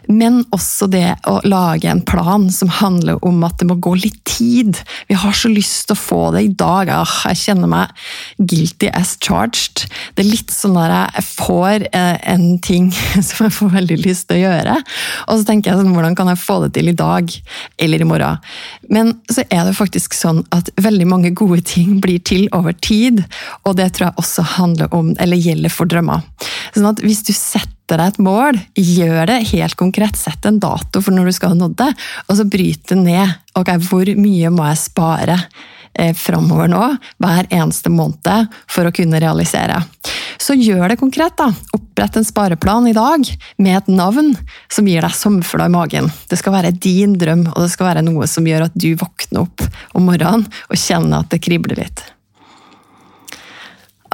Men 0.09 0.42
også 0.54 0.88
det 0.90 1.06
å 1.28 1.38
lage 1.47 1.90
en 1.90 2.02
plan 2.06 2.49
som 2.52 2.71
handler 2.73 3.21
om 3.26 3.42
at 3.47 3.59
det 3.61 3.68
må 3.68 3.76
gå 3.82 3.94
litt 4.00 4.18
tid. 4.28 4.78
Vi 5.09 5.16
har 5.18 5.35
så 5.37 5.50
lyst 5.52 5.87
til 5.88 5.97
å 5.97 6.00
få 6.00 6.21
det 6.35 6.44
i 6.47 6.52
dag. 6.59 6.90
Ah, 6.92 7.14
jeg 7.30 7.40
kjenner 7.44 7.71
meg 7.71 7.92
guilty 8.38 8.90
as 8.92 9.14
charged. 9.23 9.87
Det 10.14 10.25
er 10.25 10.30
litt 10.30 10.52
sånn 10.52 10.76
når 10.76 10.94
jeg 10.94 11.26
får 11.28 11.87
eh, 11.92 12.16
en 12.32 12.47
ting 12.64 12.90
som 13.28 13.47
jeg 13.47 13.56
får 13.56 13.75
veldig 13.76 13.99
lyst 14.02 14.28
til 14.28 14.40
å 14.40 14.44
gjøre, 14.47 14.78
og 15.26 15.38
så 15.38 15.47
tenker 15.49 15.73
jeg 15.73 15.80
sånn, 15.82 15.92
hvordan 15.94 16.16
kan 16.18 16.30
jeg 16.32 16.40
få 16.40 16.59
det 16.64 16.73
til 16.76 16.90
i 16.90 16.97
dag 16.97 17.35
eller 17.82 18.02
i 18.02 18.09
morgen? 18.09 18.40
Men 18.92 19.14
så 19.30 19.44
er 19.49 19.66
det 19.68 19.76
faktisk 19.78 20.16
sånn 20.16 20.42
at 20.54 20.71
veldig 20.82 21.09
mange 21.09 21.35
gode 21.37 21.61
ting 21.68 21.99
blir 22.02 22.23
til 22.25 22.49
over 22.56 22.76
tid, 22.85 23.23
og 23.66 23.76
det 23.80 23.92
tror 23.97 24.11
jeg 24.11 24.21
også 24.23 24.47
handler 24.56 24.92
om, 24.97 25.12
eller 25.23 25.40
gjelder 25.40 25.73
for 25.73 25.90
drømmer. 25.90 26.25
Sånn 26.73 26.90
at 26.90 27.04
hvis 27.04 27.25
du 27.26 27.32
setter 27.37 27.72
sette 27.83 27.99
deg 27.99 28.12
et 28.12 28.23
mål, 28.23 28.59
gjør 28.79 29.27
det 29.27 29.51
helt 29.53 29.77
konkret. 29.77 30.17
Sett 30.17 30.47
en 30.47 30.61
dato 30.61 31.03
for 31.03 31.12
når 31.12 31.27
du 31.27 31.33
skal 31.33 31.53
ha 31.53 31.59
nådd 31.59 31.77
det, 31.77 31.93
og 32.29 32.37
så 32.39 32.45
bryt 32.47 32.89
det 32.89 32.99
ned. 32.99 33.33
Ok, 33.59 33.69
Hvor 33.83 34.07
mye 34.07 34.51
må 34.51 34.67
jeg 34.69 34.79
spare 34.79 35.39
eh, 35.99 36.15
framover 36.15 36.69
nå, 36.69 36.97
hver 37.19 37.49
eneste 37.51 37.91
måned, 37.91 38.49
for 38.71 38.87
å 38.87 38.95
kunne 38.95 39.21
realisere? 39.21 39.83
Så 40.39 40.55
gjør 40.55 40.89
det 40.89 41.01
konkret. 41.01 41.37
da. 41.37 41.53
Opprett 41.75 42.17
en 42.17 42.25
spareplan 42.25 42.89
i 42.89 42.95
dag 42.95 43.27
med 43.59 43.77
et 43.77 43.89
navn 43.93 44.33
som 44.71 44.87
gir 44.87 45.03
deg 45.03 45.12
sommerfugler 45.15 45.69
i 45.69 45.75
magen. 45.77 46.11
Det 46.31 46.39
skal 46.39 46.55
være 46.55 46.73
din 46.73 47.19
drøm, 47.19 47.49
og 47.53 47.61
det 47.62 47.71
skal 47.75 47.93
være 47.93 48.07
noe 48.07 48.27
som 48.27 48.47
gjør 48.47 48.69
at 48.69 48.75
du 48.75 48.95
våkner 48.95 49.45
opp 49.45 49.62
om 49.95 50.07
morgenen 50.09 50.49
og 50.71 50.79
kjenner 50.79 51.23
at 51.23 51.31
det 51.35 51.43
kribler 51.45 51.83
litt. 51.83 52.03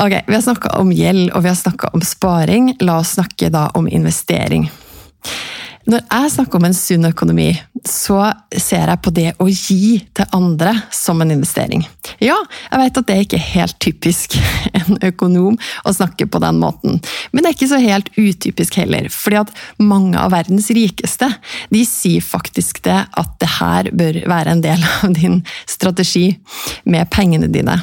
Ok, 0.01 0.13
Vi 0.27 0.35
har 0.35 0.43
snakka 0.43 0.69
om 0.79 0.93
gjeld 0.93 1.33
og 1.35 1.43
vi 1.43 1.51
har 1.51 1.57
snakka 1.59 1.89
om 1.93 2.03
sparing. 2.07 2.77
La 2.81 3.01
oss 3.01 3.17
snakke 3.17 3.49
da 3.51 3.67
om 3.75 3.89
investering. 3.89 4.69
Når 5.89 6.05
jeg 6.05 6.31
snakker 6.35 6.61
om 6.61 6.67
en 6.69 6.77
sunn 6.77 7.09
økonomi, 7.09 7.49
så 7.89 8.21
ser 8.53 8.93
jeg 8.93 9.01
på 9.03 9.13
det 9.17 9.33
å 9.41 9.49
gi 9.49 9.97
til 10.15 10.31
andre 10.37 10.75
som 10.95 11.19
en 11.25 11.33
investering. 11.35 11.83
Ja, 12.21 12.37
jeg 12.69 12.83
vet 12.83 13.01
at 13.01 13.09
det 13.09 13.19
ikke 13.25 13.41
er 13.41 13.47
helt 13.57 13.79
typisk 13.83 14.37
en 14.79 15.01
økonom 15.09 15.59
å 15.59 15.97
snakke 15.97 16.29
på 16.31 16.45
den 16.45 16.63
måten, 16.63 17.01
men 17.33 17.43
det 17.43 17.51
er 17.51 17.59
ikke 17.59 17.71
så 17.73 17.83
helt 17.83 18.13
utypisk 18.15 18.79
heller. 18.79 19.09
fordi 19.11 19.43
at 19.43 19.55
mange 19.81 20.21
av 20.21 20.37
verdens 20.37 20.71
rikeste 20.71 21.33
de 21.73 21.85
sier 21.89 22.23
faktisk 22.23 22.85
det 22.87 23.01
at 23.09 23.37
det 23.41 23.55
her 23.59 23.91
bør 23.91 24.23
være 24.29 24.55
en 24.55 24.63
del 24.63 24.85
av 25.01 25.17
din 25.17 25.41
strategi 25.67 26.29
med 26.85 27.09
pengene 27.11 27.49
dine. 27.51 27.81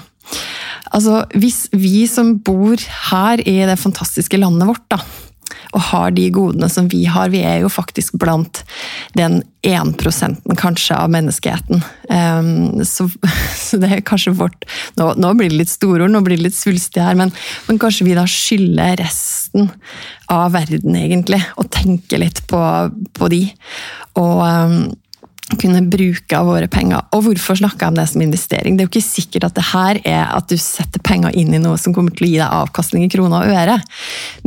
Altså, 0.96 1.24
hvis 1.36 1.66
vi 1.74 2.06
som 2.10 2.36
bor 2.46 2.80
her 3.12 3.42
i 3.44 3.58
det 3.68 3.80
fantastiske 3.82 4.40
landet 4.40 4.70
vårt, 4.70 4.86
da, 4.94 5.02
og 5.76 5.84
har 5.90 6.14
de 6.16 6.26
godene 6.34 6.70
som 6.72 6.88
vi 6.92 7.04
har. 7.10 7.32
Vi 7.34 7.42
er 7.46 7.60
jo 7.64 7.70
faktisk 7.72 8.16
blant 8.22 8.64
den 9.18 9.42
1% 9.66 10.56
kanskje 10.60 10.98
av 10.98 11.12
menneskeheten. 11.14 11.84
Um, 12.10 12.84
så, 12.86 13.08
så, 13.66 13.80
det 13.82 13.92
er 13.92 14.06
kanskje 14.08 14.36
vårt 14.38 14.68
nå, 15.00 15.12
nå, 15.20 15.34
blir 15.38 15.52
det 15.52 15.64
litt 15.64 15.74
storord, 15.74 16.08
nå 16.12 16.22
blir 16.26 16.40
det 16.40 16.50
litt 16.50 16.58
svulstig 16.58 17.04
her, 17.04 17.18
men, 17.20 17.34
men, 17.68 17.80
kanskje 17.82 18.08
vi 18.08 18.18
da 18.18 18.26
skylder 18.30 19.00
resten 19.02 19.72
av 20.32 20.54
verden, 20.56 20.96
egentlig, 20.98 21.42
å 21.60 21.68
tenke 21.70 22.20
litt 22.22 22.46
på, 22.50 22.62
på 23.18 23.32
de. 23.34 23.44
Og 24.22 24.40
um, 24.46 24.80
kunne 25.62 25.84
bruke 25.86 26.38
av 26.38 26.48
våre 26.50 26.68
penger. 26.72 27.04
Og 27.14 27.28
hvorfor 27.28 27.60
snakker 27.60 27.86
jeg 27.86 27.94
om 27.94 28.00
det 28.00 28.08
som 28.10 28.24
investering? 28.26 28.78
Det 28.78 28.84
er 28.84 28.88
jo 28.88 28.94
ikke 28.96 29.06
sikkert 29.06 29.46
at 29.46 29.58
det 29.58 29.66
her 29.70 30.00
er 30.02 30.24
at 30.34 30.50
du 30.50 30.58
setter 30.58 31.04
penger 31.06 31.36
inn 31.38 31.54
i 31.54 31.62
noe 31.62 31.78
som 31.78 31.94
kommer 31.94 32.16
til 32.16 32.26
å 32.26 32.30
gi 32.32 32.40
deg 32.40 32.56
avkastning 32.64 33.06
i 33.06 33.12
kroner 33.14 33.46
og 33.46 33.60
øre. 33.62 33.76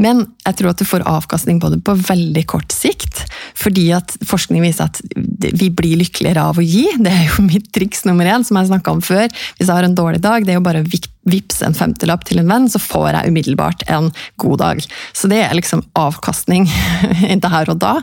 Men 0.00 0.24
jeg 0.42 0.58
tror 0.58 0.72
at 0.72 0.82
du 0.82 0.88
får 0.88 1.06
avkastning 1.06 1.60
på 1.62 1.70
det 1.70 1.78
på 1.86 1.94
veldig 1.94 2.44
kort 2.50 2.74
sikt. 2.74 3.22
Fordi 3.58 3.86
at 3.94 4.16
forskning 4.26 4.64
viser 4.66 4.90
at 4.90 4.98
vi 5.38 5.70
blir 5.70 6.00
lykkeligere 6.02 6.48
av 6.50 6.58
å 6.58 6.66
gi. 6.66 6.88
Det 6.98 7.14
er 7.14 7.28
jo 7.30 7.46
mitt 7.52 7.70
triks 7.74 8.02
nummer 8.08 8.26
én, 8.26 8.46
som 8.46 8.58
jeg 8.58 8.72
snakka 8.72 8.96
om 8.98 9.04
før. 9.04 9.30
Hvis 9.58 9.68
jeg 9.68 9.74
har 9.74 9.86
en 9.86 9.98
dårlig 9.98 10.24
dag, 10.24 10.42
det 10.42 10.56
er 10.56 10.58
jo 10.58 10.66
bare 10.66 10.82
å 10.82 10.90
vippse 11.28 11.66
en 11.66 11.76
femtelapp 11.76 12.24
til 12.28 12.40
en 12.40 12.48
venn, 12.48 12.68
så 12.70 12.80
får 12.80 13.10
jeg 13.12 13.32
umiddelbart 13.32 13.84
en 13.92 14.10
god 14.40 14.58
dag. 14.62 14.82
Så 15.12 15.30
det 15.30 15.42
er 15.44 15.56
liksom 15.56 15.84
avkastning 15.98 16.68
inntil 17.32 17.52
her 17.52 17.72
og 17.72 17.80
da. 17.82 17.94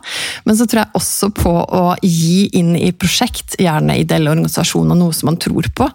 Men 0.45 0.59
så 0.59 0.67
tror 0.69 0.83
jeg 0.83 0.99
også 0.99 1.31
på 1.35 1.55
å 1.63 1.85
gi 2.03 2.45
inn 2.57 2.75
i 2.77 2.84
prosjekt, 2.93 3.55
gjerne 3.61 3.97
ideelle 4.01 4.31
organisasjoner, 4.33 4.97
noe 4.99 5.15
som 5.15 5.31
man 5.31 5.39
tror 5.41 5.69
på. 5.77 5.87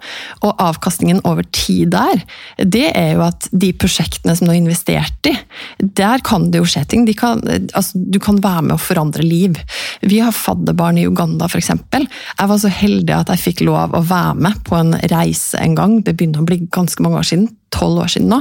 Og 0.47 0.63
avkastningen 0.63 1.23
over 1.29 1.47
tid 1.55 1.93
der, 1.95 2.25
det 2.59 2.89
er 2.97 3.15
jo 3.15 3.25
at 3.27 3.49
de 3.53 3.73
prosjektene 3.77 4.35
som 4.37 4.49
du 4.49 4.55
har 4.55 4.61
investert 4.61 5.31
i, 5.31 5.37
der 5.79 6.25
kan 6.27 6.49
det 6.51 6.63
jo 6.63 6.69
skje 6.69 6.85
ting. 6.91 7.07
Kan, 7.19 7.43
altså, 7.47 7.99
du 7.99 8.21
kan 8.23 8.41
være 8.43 8.67
med 8.69 8.77
å 8.77 8.83
forandre 8.83 9.27
liv. 9.27 9.59
Vi 10.03 10.21
har 10.23 10.37
fadderbarn 10.37 11.01
i 11.01 11.07
Uganda, 11.09 11.49
f.eks. 11.51 11.71
Jeg 11.71 12.51
var 12.51 12.61
så 12.61 12.73
heldig 12.73 13.17
at 13.17 13.33
jeg 13.35 13.45
fikk 13.47 13.65
lov 13.69 13.97
å 13.97 14.05
være 14.07 14.37
med 14.41 14.61
på 14.67 14.79
en 14.79 14.95
reise 15.13 15.61
en 15.61 15.77
gang. 15.79 16.01
Det 16.05 16.17
begynner 16.17 16.43
å 16.43 16.49
bli 16.49 16.63
ganske 16.73 17.05
mange 17.05 17.21
år 17.21 17.31
siden, 17.33 17.49
tolv 17.75 18.03
år 18.03 18.11
siden 18.13 18.31
nå, 18.33 18.41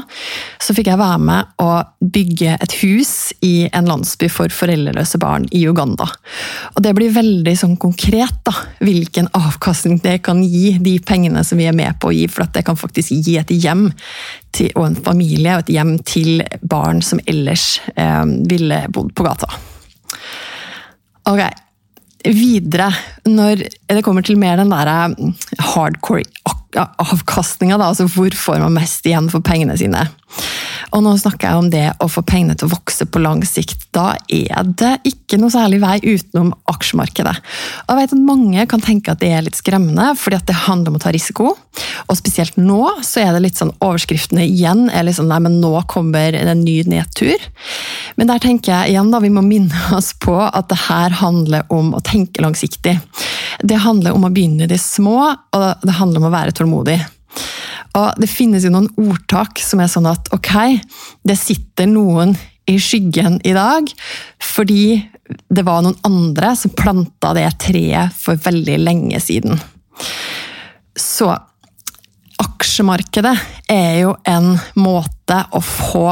så 0.62 0.74
fikk 0.76 0.90
jeg 0.92 1.00
være 1.00 1.20
med 1.22 1.62
å 1.62 1.70
bygge 2.02 2.56
et 2.58 2.76
hus 2.82 3.12
i 3.46 3.70
en 3.76 3.90
landsby 3.90 4.30
for 4.32 4.54
foreldreløse 4.54 5.20
barn 5.22 5.48
i 5.56 5.64
Uganda. 5.70 6.08
Og 6.76 6.84
det 6.86 6.96
blir 6.98 7.14
veldig 7.16 7.56
sånn 7.60 7.78
konkret 7.82 8.42
da, 8.48 8.56
hvilken 8.84 9.30
avkastning 9.38 10.00
det 10.04 10.20
kan 10.26 10.42
gi, 10.44 10.78
de 10.82 10.98
pengene 11.06 11.44
som 11.46 11.62
vi 11.62 11.70
er 11.70 11.78
med 11.78 12.00
på 12.02 12.12
å 12.12 12.16
gi, 12.16 12.26
for 12.32 12.48
at 12.48 12.56
det 12.58 12.66
kan 12.68 12.80
faktisk 12.80 13.16
gi 13.16 13.38
et 13.42 13.54
hjem 13.54 13.90
til, 14.56 14.72
og 14.76 14.90
en 14.90 15.00
familie 15.10 15.58
og 15.58 15.66
et 15.66 15.74
hjem 15.78 15.96
til 16.08 16.44
barn 16.62 17.04
som 17.06 17.22
ellers 17.30 17.78
eh, 17.96 18.26
ville 18.50 18.84
bodd 18.94 19.14
på 19.16 19.26
gata. 19.28 19.52
Ok, 21.30 21.44
videre, 22.26 22.90
når 23.30 23.68
det 23.88 24.04
kommer 24.06 24.26
til 24.26 24.40
mer 24.42 24.58
den 24.60 24.74
der 24.74 25.14
hardcore 25.74 26.26
avkastninga, 26.78 27.80
altså 27.82 28.06
hvor 28.12 28.36
får 28.36 28.62
man 28.62 28.76
mest 28.78 29.06
igjen 29.10 29.30
for 29.32 29.42
pengene 29.46 29.78
sine. 29.80 30.06
Og 30.96 31.04
nå 31.06 31.14
snakker 31.22 31.50
jeg 31.50 31.60
om 31.60 31.68
det 31.70 31.86
å 32.02 32.08
få 32.10 32.24
pengene 32.26 32.56
til 32.58 32.70
å 32.70 32.74
vokse 32.74 33.06
på 33.10 33.22
lang 33.22 33.44
sikt. 33.46 33.88
Da 33.94 34.16
er 34.26 34.70
det 34.78 34.96
ikke 35.10 35.38
noe 35.38 35.54
særlig 35.54 35.82
vei 35.84 35.98
utenom 36.02 36.52
aksjemarkedet. 36.72 37.36
Og 37.86 37.92
jeg 37.94 38.00
vet 38.00 38.16
at 38.16 38.26
Mange 38.30 38.66
kan 38.70 38.82
tenke 38.84 39.14
at 39.14 39.22
det 39.22 39.32
er 39.34 39.46
litt 39.46 39.58
skremmende, 39.58 40.12
fordi 40.18 40.38
at 40.38 40.48
det 40.50 40.58
handler 40.68 40.94
om 40.94 41.00
å 41.00 41.02
ta 41.02 41.14
risiko. 41.14 41.54
Og 42.08 42.18
spesielt 42.18 42.58
nå 42.62 42.82
så 43.06 43.24
er 43.24 43.34
det 43.34 43.44
litt 43.46 43.60
sånn 43.60 43.74
overskriftene 43.86 44.46
igjen 44.46 44.88
er 44.90 45.10
sånn, 45.14 45.32
nei, 45.32 45.40
men 45.42 45.58
nå 45.62 45.72
kommer 45.90 46.36
en 46.38 46.62
ny 46.62 46.82
nedtur. 46.90 47.42
Men 48.18 48.30
der 48.30 48.42
tenker 48.44 48.74
jeg 48.74 48.94
igjen 48.94 49.10
da, 49.14 49.22
vi 49.24 49.34
må 49.34 49.42
minne 49.46 49.84
oss 49.98 50.12
på 50.22 50.36
at 50.46 50.70
det 50.70 50.78
her 50.88 51.18
handler 51.22 51.66
om 51.74 51.94
å 51.98 52.04
tenke 52.06 52.44
langsiktig. 52.46 53.00
Det 53.66 53.82
handler 53.82 54.16
om 54.16 54.28
å 54.28 54.34
begynne 54.34 54.66
i 54.66 54.72
det 54.72 54.80
små, 54.82 55.18
og 55.56 55.86
det 55.86 55.98
handler 55.98 56.22
om 56.22 56.30
å 56.30 56.34
være 56.34 56.56
tålmodig. 56.60 57.00
Og 57.98 58.22
det 58.22 58.30
finnes 58.30 58.66
jo 58.66 58.72
noen 58.74 58.90
ordtak 59.02 59.62
som 59.64 59.82
er 59.82 59.90
sånn 59.92 60.08
at 60.10 60.30
ok, 60.36 60.54
det 61.26 61.38
sitter 61.40 61.90
noen 61.90 62.36
i 62.70 62.78
skyggen 62.82 63.40
i 63.48 63.56
dag 63.56 63.90
fordi 64.44 65.00
det 65.50 65.66
var 65.66 65.84
noen 65.86 65.98
andre 66.06 66.54
som 66.58 66.74
planta 66.78 67.34
det 67.38 67.48
treet 67.62 68.16
for 68.18 68.40
veldig 68.42 68.78
lenge 68.82 69.20
siden. 69.22 69.60
Så 70.98 71.30
aksjemarkedet 72.40 73.36
er 73.70 73.94
jo 74.04 74.16
en 74.28 74.56
måte 74.80 75.42
å 75.54 75.62
få 75.64 76.08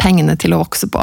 pengene 0.00 0.36
til 0.40 0.54
å 0.54 0.60
vokse 0.62 0.88
på. 0.92 1.02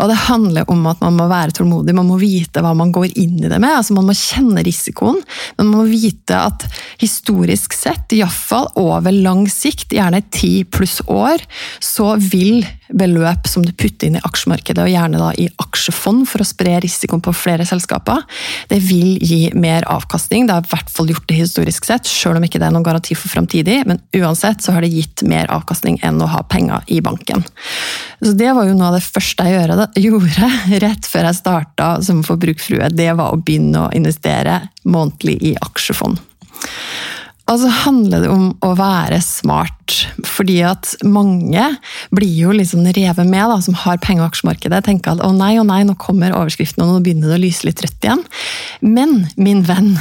Og 0.00 0.10
det 0.10 0.18
handler 0.26 0.68
om 0.72 0.84
at 0.90 1.02
man 1.04 1.18
må 1.18 1.28
være 1.30 1.56
tålmodig, 1.58 1.96
man 1.96 2.08
må 2.10 2.18
vite 2.20 2.62
hva 2.64 2.74
man 2.76 2.92
går 2.94 3.12
inn 3.20 3.38
i 3.42 3.50
det 3.50 3.58
med. 3.58 3.72
altså 3.78 3.96
Man 3.96 4.08
må 4.08 4.16
kjenne 4.18 4.64
risikoen, 4.66 5.20
men 5.58 5.70
man 5.70 5.82
må 5.82 5.88
vite 5.90 6.38
at 6.50 6.66
historisk 7.02 7.76
sett, 7.76 8.12
iallfall 8.14 8.70
over 8.80 9.14
lang 9.14 9.46
sikt, 9.50 9.94
gjerne 9.94 10.22
ti 10.34 10.64
pluss 10.64 11.00
år, 11.10 11.42
så 11.82 12.14
vil 12.20 12.64
beløp 12.94 13.48
som 13.48 13.64
du 13.64 13.72
putter 13.72 14.08
inn 14.08 14.18
i 14.18 14.24
aksjemarkedet, 14.24 14.84
og 14.84 14.92
gjerne 14.92 15.20
da 15.20 15.30
i 15.40 15.48
aksjefond 15.62 16.26
for 16.28 16.44
å 16.44 16.48
spre 16.48 16.76
risikoen 16.84 17.22
på 17.24 17.34
flere 17.36 17.66
selskaper, 17.68 18.22
det 18.70 18.80
vil 18.84 19.16
gi 19.24 19.48
mer 19.56 19.86
avkastning. 19.90 20.46
Det 20.46 20.56
har 20.56 20.66
i 20.66 20.72
hvert 20.72 20.92
fall 20.92 21.10
gjort 21.12 21.28
det 21.30 21.40
historisk 21.40 21.88
sett, 21.88 22.08
selv 22.08 22.38
om 22.38 22.46
ikke 22.46 22.60
det 22.60 22.68
er 22.68 22.74
noen 22.74 22.86
garanti 22.86 23.16
for 23.18 23.32
framtidig. 23.32 23.80
Men 23.88 24.02
uansett 24.16 24.64
så 24.64 24.76
har 24.76 24.84
det 24.84 24.92
gitt 24.94 25.24
mer 25.28 25.50
avkastning 25.54 25.98
enn 26.04 26.20
å 26.22 26.30
ha 26.30 26.44
penger 26.50 26.84
i 26.92 27.00
banken. 27.04 27.44
Så 28.20 28.32
Det 28.38 28.52
var 28.56 28.68
jo 28.68 28.76
noe 28.76 28.90
av 28.90 28.98
det 28.98 29.04
første 29.04 29.46
jeg 29.48 30.04
gjorde 30.06 30.50
rett 30.84 31.08
før 31.08 31.28
jeg 31.28 31.40
starta 31.40 31.88
som 32.04 32.22
forbrukerfrue. 32.26 32.92
Det 32.94 33.10
var 33.18 33.34
å 33.34 33.40
begynne 33.40 33.86
å 33.86 33.92
investere 33.96 34.60
månedlig 34.84 35.38
i 35.52 35.54
aksjefond. 35.60 36.20
Og 37.44 37.60
så 37.60 37.68
handler 37.84 38.24
det 38.24 38.30
om 38.32 38.46
å 38.64 38.70
være 38.78 39.18
smart, 39.20 39.83
fordi 40.26 40.60
at 40.66 40.94
mange 41.06 41.64
blir 42.14 42.34
jo 42.46 42.54
liksom 42.54 42.86
revet 42.86 43.28
med, 43.28 43.44
da, 43.50 43.58
som 43.64 43.76
har 43.84 44.00
penger 44.02 44.24
i 44.24 44.28
aksjemarkedet. 44.28 44.84
Tenker 44.86 45.14
at 45.14 45.24
å 45.24 45.32
nei, 45.36 45.54
å 45.60 45.66
nei, 45.66 45.82
nå 45.86 45.96
kommer 46.00 46.34
overskriften 46.36 46.84
og 46.84 46.92
nå 46.92 47.02
begynner 47.04 47.32
det 47.32 47.38
å 47.38 47.44
lyse 47.44 47.66
litt 47.66 47.82
rødt 47.84 48.06
igjen. 48.06 48.22
Men 48.84 49.24
min 49.36 49.64
venn, 49.66 49.94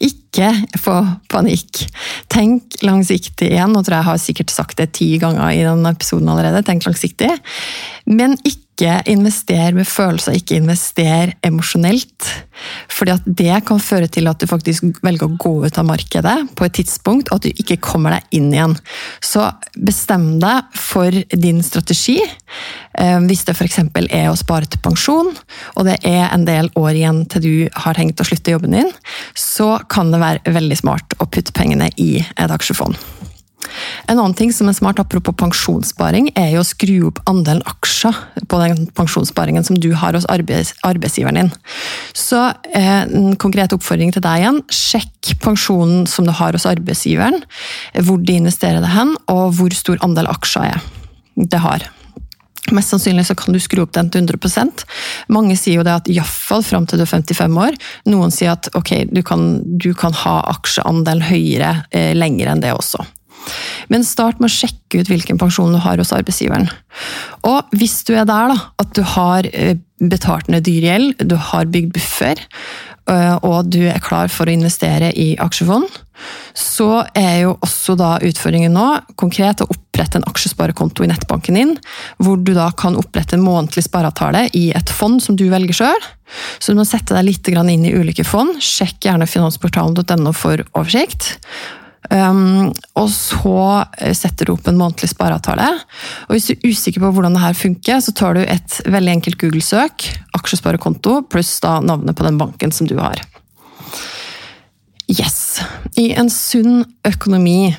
ikke 0.00 0.52
få 0.80 0.96
panikk. 1.32 1.84
Tenk 2.32 2.80
langsiktig 2.86 3.50
igjen. 3.50 3.74
Nå 3.74 3.84
tror 3.84 3.98
jeg 3.98 4.04
jeg 4.04 4.10
har 4.10 4.24
sikkert 4.24 4.54
sagt 4.54 4.80
det 4.80 4.92
ti 4.98 5.12
ganger 5.22 5.52
i 5.52 5.62
denne 5.66 5.94
episoden 5.94 6.30
allerede. 6.30 6.64
Tenk 6.66 6.86
langsiktig. 6.88 7.32
Men 8.08 8.38
ikke 8.44 8.68
ikke 8.80 9.12
invester 9.12 9.74
med 9.76 9.88
følelser, 9.88 10.36
ikke 10.38 10.56
invester 10.60 11.34
emosjonelt. 11.44 12.28
Fordi 12.92 13.12
at 13.12 13.26
det 13.26 13.58
kan 13.68 13.80
føre 13.80 14.08
til 14.08 14.28
at 14.30 14.40
du 14.40 14.48
faktisk 14.48 14.86
velger 15.04 15.28
å 15.28 15.36
gå 15.40 15.52
ut 15.66 15.78
av 15.80 15.88
markedet 15.88 16.36
på 16.56 16.66
et 16.66 16.76
tidspunkt, 16.80 17.30
og 17.30 17.40
at 17.40 17.48
du 17.48 17.62
ikke 17.62 17.80
kommer 17.84 18.16
deg 18.16 18.38
inn 18.40 18.50
igjen. 18.54 18.76
Så 19.20 19.44
bestem 19.76 20.38
deg 20.40 20.76
for 20.76 21.14
din 21.36 21.60
strategi. 21.64 22.18
Eh, 22.98 23.18
hvis 23.28 23.44
det 23.48 23.54
f.eks. 23.56 23.82
er 24.08 24.30
å 24.30 24.38
spare 24.38 24.68
til 24.70 24.80
pensjon, 24.82 25.32
og 25.76 25.88
det 25.88 25.98
er 26.08 26.28
en 26.30 26.46
del 26.48 26.70
år 26.80 26.92
igjen 26.96 27.24
til 27.30 27.44
du 27.44 27.54
har 27.84 27.98
tenkt 27.98 28.20
å 28.20 28.26
slutte 28.26 28.54
jobben 28.54 28.76
din, 28.78 28.92
så 29.36 29.76
kan 29.92 30.12
det 30.12 30.22
være 30.22 30.56
veldig 30.56 30.80
smart 30.80 31.18
å 31.20 31.28
putte 31.28 31.54
pengene 31.56 31.92
i 32.00 32.14
et 32.20 32.50
aksjefond. 32.50 32.96
En 34.08 34.18
annen 34.18 34.36
ting 34.36 34.52
som 34.54 34.70
er 34.70 34.76
smart, 34.76 35.00
apropos 35.02 35.36
pensjonssparing, 35.40 36.30
er 36.38 36.54
jo 36.54 36.62
å 36.62 36.66
skru 36.66 36.96
opp 37.10 37.20
andelen 37.30 37.62
aksjer 37.68 38.16
på 38.50 38.60
den 38.62 38.86
pensjonssparingen 38.96 39.66
som 39.66 39.78
du 39.80 39.90
har 39.98 40.16
hos 40.16 40.28
arbeids 40.32 40.72
arbeidsgiveren 40.86 41.42
din. 41.42 41.52
Så 42.16 42.40
eh, 42.72 43.04
en 43.04 43.36
konkret 43.40 43.74
oppfordring 43.76 44.14
til 44.14 44.24
deg 44.24 44.44
igjen, 44.44 44.62
sjekk 44.72 45.34
pensjonen 45.44 46.06
som 46.10 46.26
du 46.26 46.34
har 46.36 46.56
hos 46.56 46.68
arbeidsgiveren. 46.68 47.42
Hvor 48.06 48.20
de 48.24 48.40
investerer 48.40 48.82
det 48.82 48.94
hen, 48.94 49.16
og 49.30 49.56
hvor 49.58 49.74
stor 49.76 50.00
andel 50.06 50.30
aksjer 50.30 50.72
er 50.72 50.84
det 51.40 51.62
har. 51.62 51.86
Mest 52.74 52.92
sannsynlig 52.92 53.24
så 53.26 53.34
kan 53.38 53.54
du 53.54 53.60
skru 53.62 53.82
opp 53.82 53.94
den 53.96 54.10
til 54.12 54.26
100% 54.26 54.84
Mange 55.32 55.56
sier 55.58 55.80
jo 55.80 55.86
det 55.86 55.94
at 56.02 56.10
iallfall 56.12 56.62
fram 56.66 56.86
til 56.86 57.00
du 57.00 57.06
er 57.06 57.10
55 57.10 57.56
år. 57.64 57.78
Noen 58.10 58.34
sier 58.34 58.52
at 58.54 58.68
ok, 58.76 58.92
du 59.10 59.22
kan, 59.26 59.62
du 59.64 59.90
kan 59.98 60.14
ha 60.22 60.36
aksjeandelen 60.52 61.24
høyere 61.30 61.72
eh, 61.90 62.12
lenger 62.16 62.52
enn 62.52 62.62
det 62.62 62.74
også. 62.76 63.02
Men 63.92 64.06
start 64.06 64.40
med 64.40 64.50
å 64.50 64.54
sjekke 64.54 65.00
ut 65.00 65.10
hvilken 65.10 65.38
pensjon 65.40 65.72
du 65.74 65.80
har 65.82 66.00
hos 66.00 66.12
arbeidsgiveren. 66.16 66.68
Og 67.48 67.74
hvis 67.76 68.00
du 68.08 68.14
er 68.14 68.28
der, 68.28 68.52
da, 68.52 68.58
at 68.82 68.92
du 68.96 69.02
har 69.16 69.48
eh, 69.52 69.76
betalt 70.00 70.50
ned 70.52 70.66
dyr 70.68 70.86
gjeld, 70.90 71.24
du 71.26 71.36
har 71.50 71.70
bygd 71.70 71.94
buffer, 71.96 72.40
eh, 73.10 73.36
og 73.46 73.72
du 73.72 73.82
er 73.88 74.02
klar 74.04 74.30
for 74.32 74.48
å 74.48 74.54
investere 74.54 75.12
i 75.16 75.32
aksjefond, 75.40 75.88
så 76.56 77.04
er 77.16 77.46
jo 77.46 77.54
også 77.64 77.96
da 77.96 78.14
utfordringen 78.26 78.74
nå 78.76 78.86
konkret 79.20 79.62
å 79.64 79.68
opprette 79.72 80.18
en 80.18 80.26
aksjesparekonto 80.28 81.04
i 81.04 81.10
nettbanken 81.10 81.56
din, 81.56 81.74
hvor 82.20 82.40
du 82.40 82.52
da 82.56 82.68
kan 82.76 82.98
opprette 83.00 83.38
en 83.38 83.44
månedlig 83.44 83.86
spareavtale 83.86 84.46
i 84.56 84.68
et 84.76 84.92
fond 84.92 85.20
som 85.22 85.38
du 85.38 85.46
velger 85.52 85.80
sjøl. 85.80 86.08
Så 86.60 86.72
du 86.72 86.78
må 86.78 86.86
sette 86.86 87.16
deg 87.16 87.26
litt 87.26 87.48
inn 87.50 87.88
i 87.88 87.94
ulike 87.96 88.24
fond. 88.26 88.60
Sjekk 88.62 89.08
gjerne 89.08 89.28
finansportalen.no 89.28 90.34
for 90.36 90.62
oversikt. 90.74 91.38
Um, 92.10 92.72
og 92.98 93.06
så 93.14 93.84
eh, 94.02 94.14
setter 94.18 94.48
du 94.48 94.56
opp 94.56 94.66
en 94.66 94.78
månedlig 94.80 95.12
spareavtale. 95.12 95.68
Og 96.26 96.34
hvis 96.34 96.48
du 96.48 96.54
er 96.56 96.72
usikker 96.72 97.04
på 97.04 97.12
hvordan 97.14 97.36
det 97.36 97.44
her 97.44 97.58
funker, 97.58 98.00
så 98.02 98.14
tar 98.16 98.34
du 98.34 98.42
et 98.42 98.78
veldig 98.90 99.12
enkelt 99.18 99.38
Google-søk, 99.38 100.08
aksjesparekonto, 100.38 101.20
pluss 101.30 101.52
da 101.62 101.78
navnet 101.84 102.18
på 102.18 102.26
den 102.26 102.40
banken 102.40 102.74
som 102.74 102.90
du 102.90 102.96
har. 102.98 103.22
Yes. 105.10 105.60
I 105.98 106.12
en 106.18 106.30
sunn 106.30 106.84
økonomi 107.06 107.70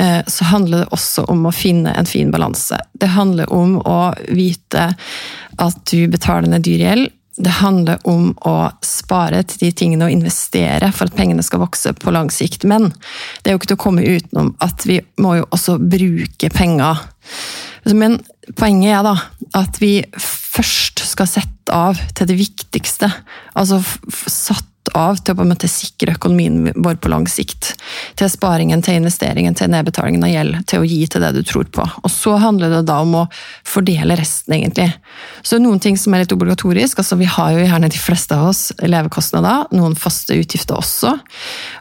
eh, 0.00 0.22
så 0.28 0.48
handler 0.48 0.84
det 0.84 0.92
også 0.96 1.24
om 1.32 1.44
å 1.48 1.52
finne 1.54 1.92
en 1.96 2.08
fin 2.08 2.32
balanse. 2.32 2.80
Det 2.92 3.12
handler 3.14 3.52
om 3.52 3.78
å 3.80 3.98
vite 4.28 4.90
at 5.60 5.84
du 5.92 6.08
betaler 6.12 6.50
ned 6.50 6.64
dyr 6.66 6.84
gjeld, 6.88 7.12
det 7.36 7.56
handler 7.58 8.02
om 8.06 8.30
å 8.46 8.54
spare 8.84 9.42
til 9.48 9.64
de 9.64 9.70
tingene 9.74 10.06
og 10.06 10.14
investere 10.14 10.90
for 10.94 11.08
at 11.08 11.16
pengene 11.18 11.42
skal 11.42 11.64
vokse 11.64 11.90
på 11.98 12.12
lang 12.14 12.30
sikt. 12.30 12.66
Men 12.70 12.92
det 13.42 13.50
er 13.50 13.56
jo 13.56 13.62
ikke 13.62 13.72
til 13.72 13.78
å 13.78 13.84
komme 13.84 14.06
utenom 14.06 14.52
at 14.64 14.86
vi 14.86 15.00
må 15.22 15.38
jo 15.40 15.48
også 15.50 15.78
bruke 15.82 16.50
penger. 16.54 17.02
Men 17.90 18.20
poenget 18.58 18.98
er 18.98 19.02
da 19.06 19.16
at 19.58 19.80
vi 19.82 19.96
først 20.20 21.02
skal 21.08 21.30
sette 21.30 21.74
av 21.74 21.98
til 22.14 22.30
det 22.30 22.38
viktigste. 22.38 23.10
Altså 23.58 23.80
satt 24.30 24.68
av 24.92 25.16
til 25.22 25.32
å 25.32 25.38
på 25.38 25.44
en 25.44 25.50
måte 25.54 25.68
sikre 25.70 26.14
økonomien 26.14 26.72
vår 26.84 26.98
på 27.02 27.10
lang 27.12 27.24
sikt. 27.30 27.72
Til 28.18 28.28
sparingen, 28.30 28.82
til 28.84 28.98
investeringen, 29.00 29.56
til 29.56 29.70
nedbetalingen 29.72 30.26
av 30.26 30.32
gjeld, 30.32 30.58
til 30.70 30.82
å 30.82 30.88
gi 30.88 31.00
til 31.10 31.24
det 31.24 31.30
du 31.36 31.40
tror 31.46 31.68
på. 31.72 31.86
Og 32.02 32.12
så 32.12 32.36
handler 32.42 32.72
det 32.72 32.82
da 32.88 32.98
om 33.02 33.16
å 33.22 33.24
fordele 33.66 34.16
resten, 34.18 34.56
egentlig. 34.58 34.90
Så 35.46 35.58
noen 35.62 35.80
ting 35.82 35.96
som 36.00 36.14
er 36.14 36.24
litt 36.24 36.34
obligatorisk, 36.36 37.00
altså 37.00 37.18
vi 37.20 37.28
har 37.30 37.54
jo 37.54 37.64
gjerne 37.64 37.90
de 37.92 38.00
fleste 38.00 38.36
av 38.36 38.50
oss 38.50 38.64
levekostnader, 38.82 39.70
noen 39.76 39.96
faste 39.98 40.36
utgifter 40.38 40.78
også. 40.78 41.14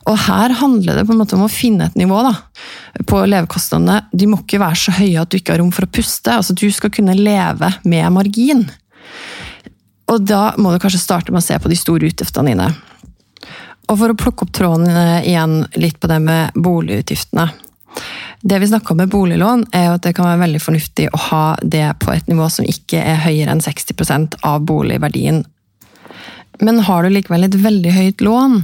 Og 0.08 0.22
her 0.28 0.56
handler 0.62 1.00
det 1.00 1.08
på 1.08 1.16
en 1.16 1.22
måte 1.24 1.38
om 1.38 1.46
å 1.48 1.52
finne 1.52 1.90
et 1.90 2.00
nivå 2.00 2.22
da, 2.26 2.36
på 3.10 3.24
levekostnadene. 3.28 4.06
De 4.14 4.30
må 4.30 4.40
ikke 4.42 4.62
være 4.64 4.80
så 4.86 4.96
høye 4.96 5.20
at 5.22 5.32
du 5.32 5.40
ikke 5.40 5.58
har 5.58 5.64
rom 5.64 5.74
for 5.76 5.88
å 5.88 5.92
puste. 5.92 6.40
altså 6.40 6.56
Du 6.56 6.70
skal 6.72 6.94
kunne 6.94 7.18
leve 7.20 7.74
med 7.84 8.08
margin. 8.16 8.66
Og 10.14 10.26
da 10.28 10.54
må 10.62 10.74
du 10.74 10.82
kanskje 10.82 11.02
starte 11.02 11.34
med 11.34 11.42
å 11.42 11.46
se 11.46 11.58
på 11.60 11.72
de 11.72 11.78
store 11.80 12.10
utgiftene 12.12 12.54
dine. 12.54 12.72
Og 13.92 14.00
for 14.00 14.14
å 14.14 14.18
plukke 14.18 14.46
opp 14.46 14.54
tråden 14.56 14.90
eh, 14.90 15.30
igjen 15.34 15.62
litt 15.76 16.00
på 16.00 16.10
det 16.12 16.20
med 16.24 16.56
boligutgiftene. 16.56 17.50
Det 18.44 18.60
vi 18.60 18.68
snakker 18.68 18.92
om 18.92 19.00
med 19.04 19.12
boliglån, 19.14 19.68
er 19.72 19.94
at 19.94 20.04
det 20.04 20.16
kan 20.18 20.28
være 20.28 20.42
veldig 20.42 20.62
fornuftig 20.64 21.08
å 21.14 21.22
ha 21.30 21.46
det 21.62 21.86
på 22.04 22.12
et 22.12 22.28
nivå 22.28 22.50
som 22.52 22.68
ikke 22.68 23.00
er 23.00 23.22
høyere 23.24 23.54
enn 23.54 23.64
60% 23.64 24.40
av 24.44 24.66
boligverdien. 24.68 25.44
Men 26.64 26.84
har 26.88 27.04
du 27.04 27.14
likevel 27.14 27.48
et 27.48 27.58
veldig 27.64 27.94
høyt 27.96 28.24
lån, 28.26 28.62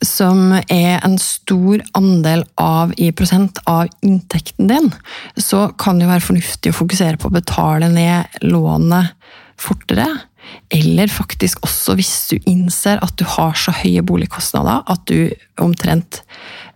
som 0.00 0.54
er 0.56 1.02
en 1.04 1.18
stor 1.20 1.82
andel 1.98 2.46
av 2.60 2.94
i 2.96 3.10
prosent 3.12 3.60
av 3.68 3.90
inntekten 4.00 4.70
din, 4.70 4.88
så 5.36 5.66
kan 5.76 5.98
det 5.98 6.06
jo 6.06 6.14
være 6.14 6.26
fornuftig 6.30 6.72
å 6.72 6.78
fokusere 6.78 7.20
på 7.20 7.28
å 7.28 7.36
betale 7.36 7.90
ned 7.92 8.40
lånet 8.46 9.12
fortere. 9.60 10.06
Eller 10.70 11.10
faktisk 11.10 11.62
også 11.66 11.96
hvis 11.98 12.14
du 12.30 12.50
innser 12.50 13.00
at 13.02 13.14
du 13.18 13.24
har 13.28 13.56
så 13.58 13.74
høye 13.74 14.02
boligkostnader 14.06 14.84
at 14.90 15.04
du 15.10 15.30
omtrent 15.60 16.22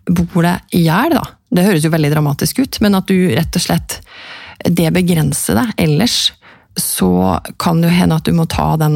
bor 0.05 0.45
deg 0.45 0.77
i 0.77 0.85
hjel, 0.85 1.15
da. 1.17 1.25
Det 1.55 1.65
høres 1.65 1.85
jo 1.87 1.93
veldig 1.95 2.11
dramatisk 2.13 2.61
ut, 2.65 2.81
men 2.85 2.99
at 2.99 3.09
du 3.09 3.17
rett 3.33 3.57
og 3.57 3.63
slett 3.63 4.01
Det 4.65 4.87
begrenser 4.95 5.59
deg. 5.59 5.73
Ellers 5.83 6.33
så 6.81 7.41
kan 7.63 7.83
det 7.83 7.93
hende 7.95 8.17
at 8.19 8.27
du 8.27 8.33
må 8.35 8.47
ta 8.51 8.75
den, 8.81 8.95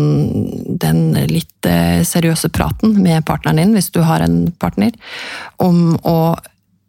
den, 0.80 1.12
litt 1.30 1.66
eh, 1.68 2.00
seriøse 2.06 2.50
praten 2.54 2.96
med 3.02 3.26
partneren 3.26 3.60
din, 3.60 3.74
hvis 3.76 3.90
du 3.94 4.00
har 4.02 4.24
en 4.24 4.48
partner, 4.58 4.94
om 5.62 5.94
å 6.02 6.34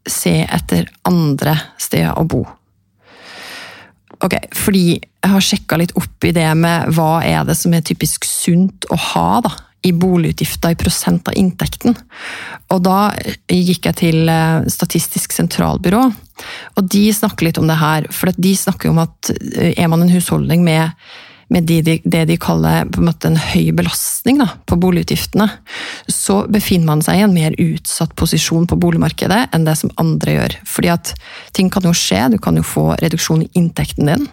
se 0.09 0.39
etter 0.45 0.87
andre 1.05 1.57
steder 1.81 2.17
å 2.17 2.25
bo. 2.29 2.41
Ok, 4.25 4.35
fordi 4.55 4.97
jeg 5.19 5.33
har 5.33 5.43
sjekka 5.43 5.79
litt 5.79 5.95
opp 5.99 6.25
i 6.27 6.33
det 6.35 6.47
med 6.55 6.93
hva 6.95 7.19
er 7.25 7.43
det 7.47 7.57
som 7.59 7.73
er 7.75 7.83
typisk 7.85 8.27
sunt 8.27 8.87
å 8.91 8.97
ha 9.11 9.41
da, 9.43 9.51
i 9.87 9.91
boligutgifter 9.95 10.73
i 10.73 10.79
prosent 10.79 11.27
av 11.31 11.37
inntekten. 11.39 11.95
Og 12.73 12.83
da 12.83 13.11
gikk 13.51 13.87
jeg 13.87 13.99
til 14.01 14.31
eh, 14.31 14.67
Statistisk 14.71 15.35
sentralbyrå, 15.35 16.03
og 16.75 16.91
de 16.91 17.07
snakker 17.15 17.47
litt 17.47 17.59
om 17.59 17.67
det 17.69 17.79
her. 17.79 18.07
For 18.15 18.31
de 18.35 18.53
snakker 18.55 18.91
om 18.91 19.01
at 19.03 19.31
eh, 19.35 19.73
er 19.75 19.91
man 19.91 20.03
en 20.03 20.11
husholdning 20.11 20.65
med, 20.67 20.95
med 21.51 21.67
de, 21.67 21.79
det 22.03 22.25
de 22.29 22.39
kaller 22.39 22.83
en, 22.83 22.91
måte 23.07 23.31
en 23.31 23.39
høy 23.39 23.71
belastning 23.75 24.39
da, 24.43 24.49
på 24.67 24.79
boligutgiftene, 24.79 25.47
så 26.11 26.41
befinner 26.51 26.91
man 26.91 27.03
seg 27.05 27.19
i 27.19 27.25
en 27.27 27.35
mer 27.35 27.55
utsatt 27.59 28.15
posisjon 28.19 28.67
på 28.69 28.79
boligmarkedet 28.79 29.45
enn 29.55 29.67
det 29.67 29.79
som 29.79 29.95
andre 29.99 30.37
gjør. 30.37 30.59
Fordi 30.75 30.91
at 30.95 31.15
ting 31.55 31.71
kan 31.71 31.87
jo 31.87 31.95
skje, 31.95 32.25
du 32.35 32.39
kan 32.43 32.59
jo 32.59 32.67
få 32.67 32.91
reduksjon 32.99 33.47
i 33.47 33.51
inntekten 33.59 34.11
din. 34.11 34.29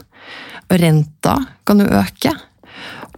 Renta 0.72 1.36
kan 1.66 1.80
jo 1.82 1.86
øke 2.00 2.34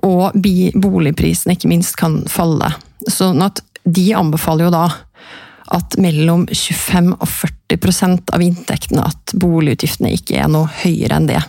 og 0.06 0.36
boligprisene 0.78 1.56
ikke 1.56 1.70
minst 1.70 1.96
kan 1.98 2.20
falle. 2.30 2.70
Sånn 3.10 3.42
at 3.42 3.62
de 3.88 4.10
anbefaler 4.16 4.68
jo 4.68 4.74
da 4.74 4.86
at 5.74 5.98
mellom 6.00 6.46
25 6.48 7.12
og 7.18 7.28
40% 7.28 8.32
av 8.32 8.44
inntektene 8.44 9.04
at 9.04 9.34
boligutgiftene 9.36 10.14
ikke 10.16 10.38
er 10.40 10.52
noe 10.52 10.70
høyere 10.82 11.18
enn 11.18 11.28
det. 11.28 11.40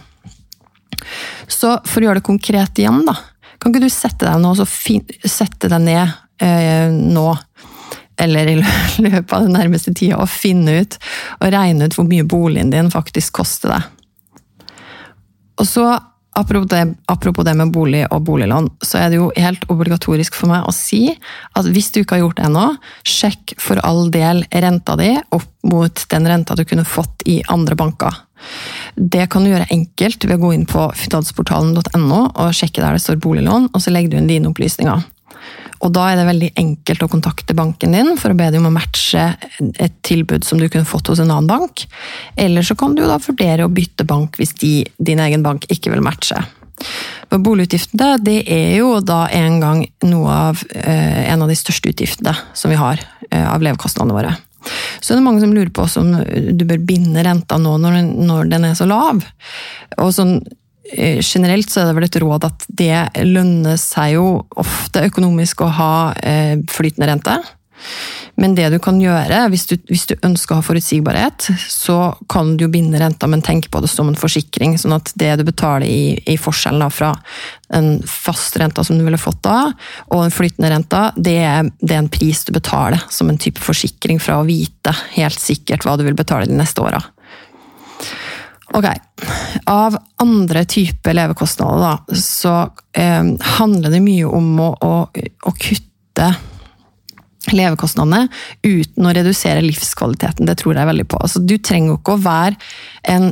Så 1.48 1.78
for 1.88 2.02
å 2.02 2.10
gjøre 2.10 2.20
det 2.20 2.28
konkret 2.28 2.82
igjen, 2.82 3.06
da. 3.08 3.16
Kan 3.60 3.72
ikke 3.72 3.86
du 3.86 3.92
sette 3.92 4.26
deg, 4.28 4.42
nå, 4.44 4.52
sette 5.28 5.72
deg 5.72 5.84
ned 5.84 6.12
eh, 6.44 6.92
nå, 6.92 7.28
eller 8.20 8.52
i 8.52 8.58
løpet 9.06 9.36
av 9.36 9.48
den 9.48 9.56
nærmeste 9.56 9.94
tida, 9.96 10.20
og 10.20 10.32
finne 10.32 10.82
ut 10.82 11.00
og 11.40 11.48
regne 11.56 11.88
ut 11.88 11.96
hvor 11.96 12.08
mye 12.08 12.28
boligen 12.28 12.74
din 12.76 12.92
faktisk 12.92 13.40
koster 13.40 13.78
deg. 13.78 13.99
Og 15.60 15.68
så 15.68 15.90
Apropos 16.40 16.70
det, 16.70 16.96
apropos 17.06 17.44
det, 17.44 17.54
med 17.58 17.72
bolig 17.74 18.04
og 18.14 18.22
boliglån, 18.24 18.70
så 18.86 19.00
er 19.02 19.10
det 19.10 19.18
jo 19.18 19.32
helt 19.36 19.66
obligatorisk 19.74 20.38
for 20.38 20.52
meg 20.52 20.68
å 20.70 20.72
si 20.72 21.10
at 21.58 21.68
hvis 21.68 21.90
du 21.92 22.00
ikke 22.00 22.16
har 22.16 22.22
gjort 22.22 22.38
det 22.38 22.46
ennå, 22.48 22.66
sjekk 23.04 23.56
for 23.60 23.82
all 23.84 24.08
del 24.14 24.44
renta 24.54 24.96
di 25.00 25.10
opp 25.36 25.50
mot 25.68 26.06
den 26.14 26.30
renta 26.30 26.56
du 26.56 26.64
kunne 26.70 26.86
fått 26.88 27.26
i 27.28 27.42
andre 27.52 27.76
banker. 27.80 28.22
Det 28.96 29.26
kan 29.34 29.44
du 29.44 29.52
gjøre 29.52 29.68
enkelt 29.74 30.30
ved 30.30 30.38
å 30.38 30.44
gå 30.46 30.54
inn 30.56 30.68
på 30.70 30.86
finansportalen.no 30.96 32.22
og 32.30 32.56
sjekke 32.56 32.86
der 32.86 32.96
det 32.96 33.04
står 33.04 33.20
boliglån, 33.26 33.72
og 33.74 33.84
så 33.84 33.92
legger 33.92 34.14
du 34.14 34.22
inn 34.22 34.32
dine 34.32 34.54
opplysninger. 34.54 35.04
Og 35.80 35.94
da 35.96 36.10
er 36.10 36.20
det 36.20 36.28
veldig 36.28 36.50
enkelt 36.60 37.04
å 37.06 37.10
kontakte 37.12 37.56
banken 37.56 37.96
din 37.96 38.16
for 38.20 38.34
å 38.34 38.38
be 38.38 38.50
dem 38.52 38.66
om 38.66 38.74
å 38.74 38.78
matche 38.80 39.30
et 39.80 39.96
tilbud 40.06 40.44
som 40.48 40.60
du 40.60 40.68
kunne 40.68 40.88
fått 40.88 41.12
hos 41.12 41.22
en 41.24 41.32
annen 41.32 41.48
bank. 41.50 41.86
Eller 42.36 42.66
så 42.68 42.76
kan 42.80 42.96
du 42.98 43.06
da 43.08 43.20
vurdere 43.24 43.68
å 43.68 43.72
bytte 43.72 44.08
bank 44.08 44.40
hvis 44.40 44.56
de, 44.60 44.74
din 44.98 45.24
egen 45.24 45.46
bank 45.46 45.70
ikke 45.72 45.94
vil 45.94 46.04
matche. 46.04 46.42
For 47.30 47.44
Boligutgiftene 47.44 48.18
det 48.24 48.42
er 48.52 48.78
jo 48.80 49.00
da 49.04 49.26
en 49.36 49.60
gang 49.64 49.82
noe 50.08 50.36
av, 50.50 50.62
eh, 50.76 51.32
en 51.32 51.44
av 51.44 51.52
de 51.52 51.58
største 51.60 51.92
utgiftene 51.92 52.36
som 52.54 52.72
vi 52.72 52.80
har 52.80 53.02
eh, 53.30 53.46
av 53.46 53.64
levekostnadene 53.64 54.16
våre. 54.16 54.36
Så 55.00 55.14
det 55.14 55.22
er 55.22 55.26
mange 55.26 55.44
som 55.44 55.54
lurer 55.56 55.72
på 55.72 55.86
om 56.02 56.16
du 56.58 56.66
bør 56.68 56.82
binde 56.84 57.24
renta 57.24 57.58
nå 57.62 57.78
når 57.80 58.50
den, 58.52 58.66
er 58.68 58.76
så 58.76 58.88
lav. 58.90 59.24
Og 59.98 60.12
sånn 60.16 60.40
generelt 61.22 61.70
så 61.70 61.84
er 61.84 61.90
det 61.90 61.98
vel 61.98 62.08
et 62.08 62.20
råd 62.24 62.48
at 62.48 62.66
det 62.82 63.26
lønner 63.28 63.78
seg 63.82 64.16
jo 64.18 64.26
ofte 64.60 65.06
økonomisk 65.10 65.64
å 65.66 65.72
ha 65.80 65.94
eh, 66.18 66.58
flytende 66.72 67.10
rente. 67.12 67.40
Men 68.40 68.56
det 68.56 68.70
du 68.72 68.78
kan 68.80 69.00
gjøre, 69.02 69.42
hvis 69.52 69.66
du, 69.68 69.76
hvis 69.90 70.06
du, 70.08 70.14
ønsker 70.24 70.56
å 70.56 70.60
ha 70.60 70.66
forutsigbarhet, 70.66 71.50
så 71.60 72.14
kan 72.32 72.54
du 72.56 72.66
jo 72.66 72.72
binde 72.72 73.00
renta, 73.02 73.28
men 73.28 73.44
tenke 73.44 73.72
på 73.72 73.82
det 73.84 73.90
som 73.92 74.08
en 74.12 74.20
forsikring. 74.20 74.78
Sånn 74.80 74.96
at 74.96 75.12
det 75.20 75.34
du 75.40 75.44
betaler 75.48 75.88
i, 75.88 76.16
i 76.24 76.38
forskjellen 76.40 76.94
fra 76.94 77.12
en 77.76 77.98
fast 78.08 78.56
renta 78.60 78.84
som 78.86 79.00
du 79.00 79.04
ville 79.06 79.20
fått 79.20 79.42
da, 79.46 79.74
og 80.08 80.24
en 80.24 80.34
flytende 80.34 80.72
renta, 80.72 81.10
det 81.20 81.38
er, 81.44 81.72
det 81.84 81.96
er 81.96 82.04
en 82.06 82.12
pris 82.12 82.46
du 82.48 82.54
betaler 82.56 83.04
som 83.12 83.30
en 83.32 83.40
type 83.40 83.62
forsikring 83.64 84.24
fra 84.24 84.40
å 84.40 84.48
vite 84.48 84.96
helt 85.18 85.40
sikkert 85.40 85.86
hva 85.86 85.98
du 86.00 86.08
vil 86.08 86.18
betale 86.18 86.48
de 86.50 86.58
neste 86.58 86.84
åra. 86.84 87.04
Ok. 88.78 88.86
Av 89.70 89.98
andre 90.22 90.64
typer 90.70 91.16
levekostnader, 91.18 91.82
da, 91.82 92.20
så 92.20 92.54
eh, 92.94 93.34
handler 93.58 93.96
det 93.96 94.04
mye 94.06 94.30
om 94.30 94.54
å, 94.62 94.70
å, 94.86 94.94
å 95.50 95.56
kutte 95.58 96.30
levekostnadene 97.56 98.28
uten 98.66 99.08
å 99.08 99.14
redusere 99.16 99.64
livskvaliteten. 99.66 100.46
Det 100.46 100.58
tror 100.60 100.78
jeg 100.78 100.90
veldig 100.92 101.08
på. 101.10 101.22
Altså, 101.24 101.42
du 101.42 101.58
trenger 101.58 101.98
ikke 101.98 102.18
å 102.18 102.24
være 102.24 102.60
en 103.10 103.32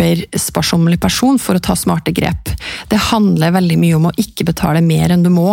supersparsommelig 0.00 1.00
person 1.00 1.38
for 1.38 1.56
å 1.56 1.62
ta 1.62 1.74
smarte 1.76 2.12
grep. 2.12 2.50
Det 2.88 2.98
handler 3.10 3.52
veldig 3.52 3.76
mye 3.80 3.96
om 3.96 4.08
å 4.08 4.14
ikke 4.18 4.46
betale 4.48 4.80
mer 4.84 5.12
enn 5.12 5.22
du 5.22 5.30
må. 5.32 5.52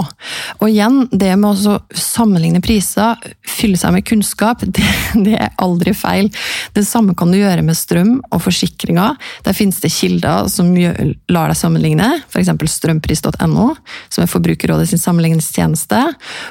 Og 0.59 0.69
igjen, 0.69 1.07
det 1.11 1.33
med 1.39 1.67
å 1.67 1.77
sammenligne 1.93 2.61
priser, 2.63 3.17
fylle 3.47 3.77
seg 3.77 3.93
med 3.95 4.05
kunnskap, 4.07 4.63
det, 4.75 4.85
det, 5.15 5.35
er 5.35 5.55
aldri 5.63 5.93
feil. 5.97 6.29
Det 6.73 6.85
samme 6.87 7.15
kan 7.17 7.31
du 7.31 7.39
gjøre 7.39 7.65
med 7.65 7.77
strøm 7.77 8.17
og 8.31 8.43
forsikringer. 8.45 9.17
Der 9.45 9.57
finnes 9.57 9.81
det 9.83 9.93
kilder 9.93 10.47
som 10.51 10.71
lar 10.75 11.51
deg 11.51 11.59
sammenligne, 11.59 12.13
f.eks. 12.29 12.53
strømpris.no, 12.77 13.67
som 14.09 14.23
er 14.23 14.31
Forbrukerrådet 14.31 14.91
sin 14.91 15.01
sammenligningstjeneste. 15.01 16.03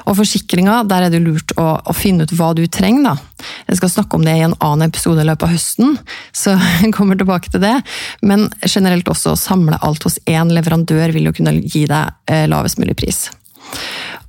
Og 0.06 0.18
forsikringer, 0.20 0.84
der 0.88 1.06
er 1.06 1.14
det 1.14 1.22
lurt 1.24 1.56
å, 1.60 1.76
å 1.80 1.96
finne 1.96 2.26
ut 2.26 2.36
hva 2.36 2.52
du 2.56 2.64
trenger. 2.66 3.06
Da. 3.06 3.46
Jeg 3.70 3.80
skal 3.80 3.92
snakke 3.92 4.18
om 4.18 4.24
det 4.26 4.36
i 4.36 4.44
en 4.46 4.56
annen 4.64 4.88
episode 4.88 5.22
i 5.22 5.28
løpet 5.28 5.46
av 5.46 5.52
høsten, 5.54 5.96
så 6.34 6.56
jeg 6.82 6.94
kommer 6.96 7.18
tilbake 7.18 7.52
til 7.52 7.62
det. 7.64 7.75
Men 8.26 8.48
generelt 8.66 9.08
også 9.10 9.34
å 9.34 9.40
samle 9.40 9.80
alt 9.84 10.06
hos 10.06 10.20
én 10.28 10.52
leverandør 10.54 11.14
vil 11.16 11.30
jo 11.30 11.34
kunne 11.36 11.56
gi 11.62 11.86
deg 11.90 12.30
eh, 12.30 12.46
lavest 12.50 12.80
mulig 12.82 12.96
pris. 12.98 13.26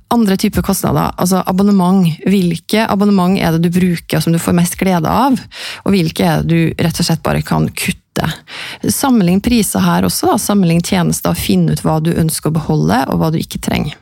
Andre 0.08 0.38
typer 0.40 0.64
kostnader, 0.64 1.12
altså 1.20 1.42
abonnement. 1.46 2.06
Hvilke 2.24 2.86
abonnement 2.88 3.36
er 3.36 3.52
det 3.54 3.68
du 3.68 3.74
bruker 3.74 4.22
som 4.24 4.32
du 4.32 4.40
får 4.40 4.56
mest 4.56 4.78
glede 4.80 5.10
av, 5.12 5.36
og 5.84 5.92
hvilke 5.92 6.24
er 6.24 6.44
det 6.44 6.48
du 6.48 6.84
rett 6.84 7.00
og 7.02 7.08
slett 7.10 7.24
bare 7.26 7.44
kan 7.44 7.68
kutte? 7.68 8.30
Sammenlign 8.88 9.42
priser 9.44 9.84
her 9.84 10.08
også, 10.08 10.32
da. 10.32 10.38
sammenlign 10.40 10.80
tjenester, 10.80 11.36
finn 11.36 11.68
ut 11.68 11.84
hva 11.84 11.98
du 12.00 12.14
ønsker 12.16 12.48
å 12.48 12.56
beholde, 12.56 13.02
og 13.12 13.20
hva 13.20 13.30
du 13.34 13.38
ikke 13.42 13.60
trenger. 13.62 14.00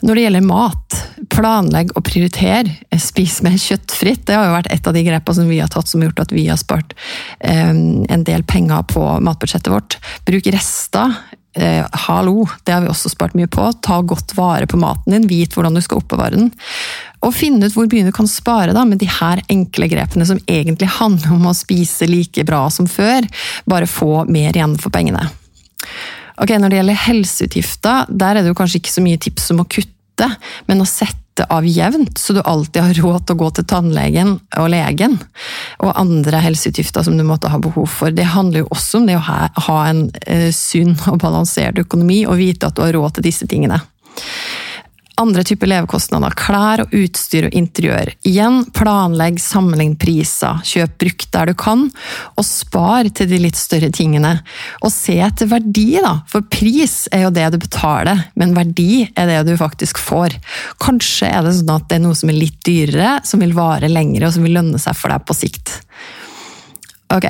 Når 0.00 0.16
det 0.16 0.24
gjelder 0.24 0.46
mat, 0.46 1.00
planlegg 1.32 1.92
og 1.96 2.04
prioriter. 2.06 2.68
Spis 3.00 3.40
mer 3.44 3.58
kjøttfritt. 3.60 4.24
Det 4.28 4.36
har 4.36 4.48
jo 4.48 4.56
vært 4.56 4.70
et 4.72 4.86
av 4.88 4.96
de 4.96 5.04
grepene 5.06 5.40
som 5.40 5.50
vi 5.50 5.60
har 5.60 5.72
tatt 5.72 5.90
som 5.90 6.00
har 6.00 6.10
gjort 6.10 6.24
at 6.26 6.32
vi 6.36 6.46
har 6.48 6.60
spart 6.60 6.94
eh, 7.38 7.70
en 7.70 8.24
del 8.26 8.46
penger 8.48 8.86
på 8.90 9.04
matbudsjettet 9.24 9.72
vårt. 9.72 9.98
Bruk 10.28 10.50
rester. 10.54 11.18
Eh, 11.52 11.86
hallo, 12.06 12.44
det 12.64 12.72
har 12.72 12.84
vi 12.84 12.90
også 12.92 13.10
spart 13.10 13.34
mye 13.34 13.50
på. 13.50 13.64
Ta 13.82 14.00
godt 14.06 14.36
vare 14.38 14.68
på 14.70 14.78
maten 14.80 15.16
din, 15.16 15.26
vit 15.30 15.56
hvordan 15.56 15.74
du 15.74 15.82
skal 15.82 16.00
oppbevare 16.00 16.38
den. 16.38 16.52
Og 17.26 17.34
finne 17.36 17.66
ut 17.66 17.74
hvor 17.76 17.90
mye 17.90 18.06
du 18.06 18.14
kan 18.14 18.30
spare 18.30 18.74
da, 18.76 18.86
med 18.86 19.02
de 19.02 19.10
her 19.10 19.42
enkle 19.50 19.90
grepene 19.90 20.28
som 20.28 20.40
egentlig 20.46 20.88
handler 21.00 21.34
om 21.36 21.50
å 21.50 21.56
spise 21.56 22.08
like 22.08 22.46
bra 22.48 22.68
som 22.72 22.88
før, 22.90 23.26
bare 23.68 23.90
få 23.90 24.24
mer 24.30 24.54
igjen 24.54 24.78
for 24.80 24.94
pengene. 24.94 25.26
Ok, 26.40 26.54
Når 26.56 26.72
det 26.72 26.78
gjelder 26.80 27.02
helseutgifter, 27.06 28.06
der 28.08 28.36
er 28.36 28.44
det 28.44 28.52
jo 28.52 28.58
kanskje 28.58 28.80
ikke 28.80 28.94
så 28.94 29.02
mye 29.04 29.20
tips 29.20 29.50
om 29.52 29.60
å 29.60 29.68
kutte, 29.68 30.28
men 30.68 30.80
å 30.80 30.88
sette 30.88 31.44
av 31.52 31.64
jevnt, 31.68 32.18
så 32.20 32.34
du 32.36 32.40
alltid 32.40 32.82
har 32.82 33.00
råd 33.04 33.26
til 33.26 33.36
å 33.36 33.40
gå 33.42 33.50
til 33.56 33.66
tannlegen 33.68 34.32
og 34.60 34.70
legen. 34.72 35.18
Og 35.84 35.92
andre 36.00 36.40
helseutgifter 36.44 37.04
som 37.06 37.16
du 37.20 37.24
måtte 37.28 37.52
ha 37.52 37.60
behov 37.60 37.88
for. 37.92 38.12
Det 38.12 38.28
handler 38.32 38.64
jo 38.64 38.72
også 38.72 39.00
om 39.00 39.08
det 39.08 39.18
å 39.20 39.26
ha 39.26 39.78
en 39.90 40.06
eh, 40.26 40.48
sunn 40.56 40.96
og 41.10 41.20
balansert 41.22 41.80
økonomi, 41.84 42.22
og 42.26 42.40
vite 42.40 42.68
at 42.68 42.76
du 42.76 42.84
har 42.86 42.96
råd 42.96 43.18
til 43.18 43.30
disse 43.30 43.48
tingene 43.50 43.82
andre 45.20 45.44
typer 45.46 45.70
levekostnader. 45.70 46.34
Klær 46.38 46.84
og 46.84 46.94
utstyr 46.96 47.48
og 47.48 47.56
interiør. 47.56 48.12
Igjen, 48.26 48.62
planlegg, 48.76 49.40
sammenlign 49.42 49.96
priser. 50.00 50.62
Kjøp 50.66 50.96
brukt 51.00 51.28
der 51.34 51.50
du 51.50 51.54
kan, 51.58 51.86
og 52.34 52.46
spar 52.46 53.08
til 53.14 53.30
de 53.30 53.40
litt 53.44 53.58
større 53.60 53.90
tingene. 53.94 54.36
Og 54.82 54.92
se 54.94 55.18
etter 55.22 55.50
verdi, 55.50 55.88
da. 56.02 56.16
For 56.30 56.46
pris 56.50 57.04
er 57.14 57.26
jo 57.26 57.34
det 57.34 57.48
du 57.54 57.60
betaler, 57.62 58.26
men 58.40 58.56
verdi 58.56 59.04
er 59.14 59.30
det 59.30 59.42
du 59.48 59.54
faktisk 59.60 60.00
får. 60.02 60.36
Kanskje 60.82 61.30
er 61.30 61.44
det 61.46 61.56
sånn 61.58 61.76
at 61.76 61.88
det 61.90 62.00
er 62.00 62.06
noe 62.06 62.18
som 62.18 62.32
er 62.32 62.40
litt 62.40 62.58
dyrere, 62.66 63.18
som 63.26 63.44
vil 63.44 63.54
vare 63.56 63.90
lengre, 63.90 64.26
og 64.28 64.34
som 64.36 64.46
vil 64.46 64.56
lønne 64.58 64.80
seg 64.82 64.98
for 64.98 65.12
deg 65.12 65.26
på 65.26 65.36
sikt. 65.36 65.76
Ok, 67.10 67.26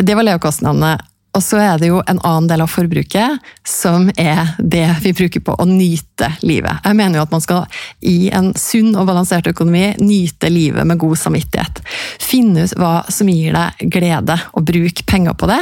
det 0.00 0.16
var 0.16 0.24
levekostnadene. 0.24 0.96
Og 1.30 1.42
så 1.44 1.60
er 1.62 1.78
det 1.78 1.90
jo 1.92 2.00
en 2.10 2.18
annen 2.26 2.48
del 2.50 2.64
av 2.64 2.70
forbruket 2.72 3.52
som 3.66 4.08
er 4.18 4.56
det 4.58 4.86
vi 5.04 5.12
bruker 5.14 5.42
på 5.46 5.54
å 5.54 5.66
nyte 5.68 6.32
livet. 6.42 6.82
Jeg 6.82 6.98
mener 6.98 7.20
jo 7.20 7.26
at 7.26 7.34
man 7.34 7.44
skal 7.44 7.82
i 8.02 8.32
en 8.34 8.50
sunn 8.58 8.96
og 8.96 9.06
balansert 9.06 9.46
økonomi 9.50 9.92
nyte 10.02 10.50
livet 10.50 10.88
med 10.88 10.98
god 10.98 11.20
samvittighet. 11.20 11.82
Finne 12.18 12.66
ut 12.66 12.74
hva 12.80 12.94
som 13.12 13.30
gir 13.30 13.54
deg 13.54 13.86
glede, 13.94 14.40
og 14.58 14.66
bruk 14.66 15.04
penger 15.06 15.38
på 15.38 15.50
det. 15.50 15.60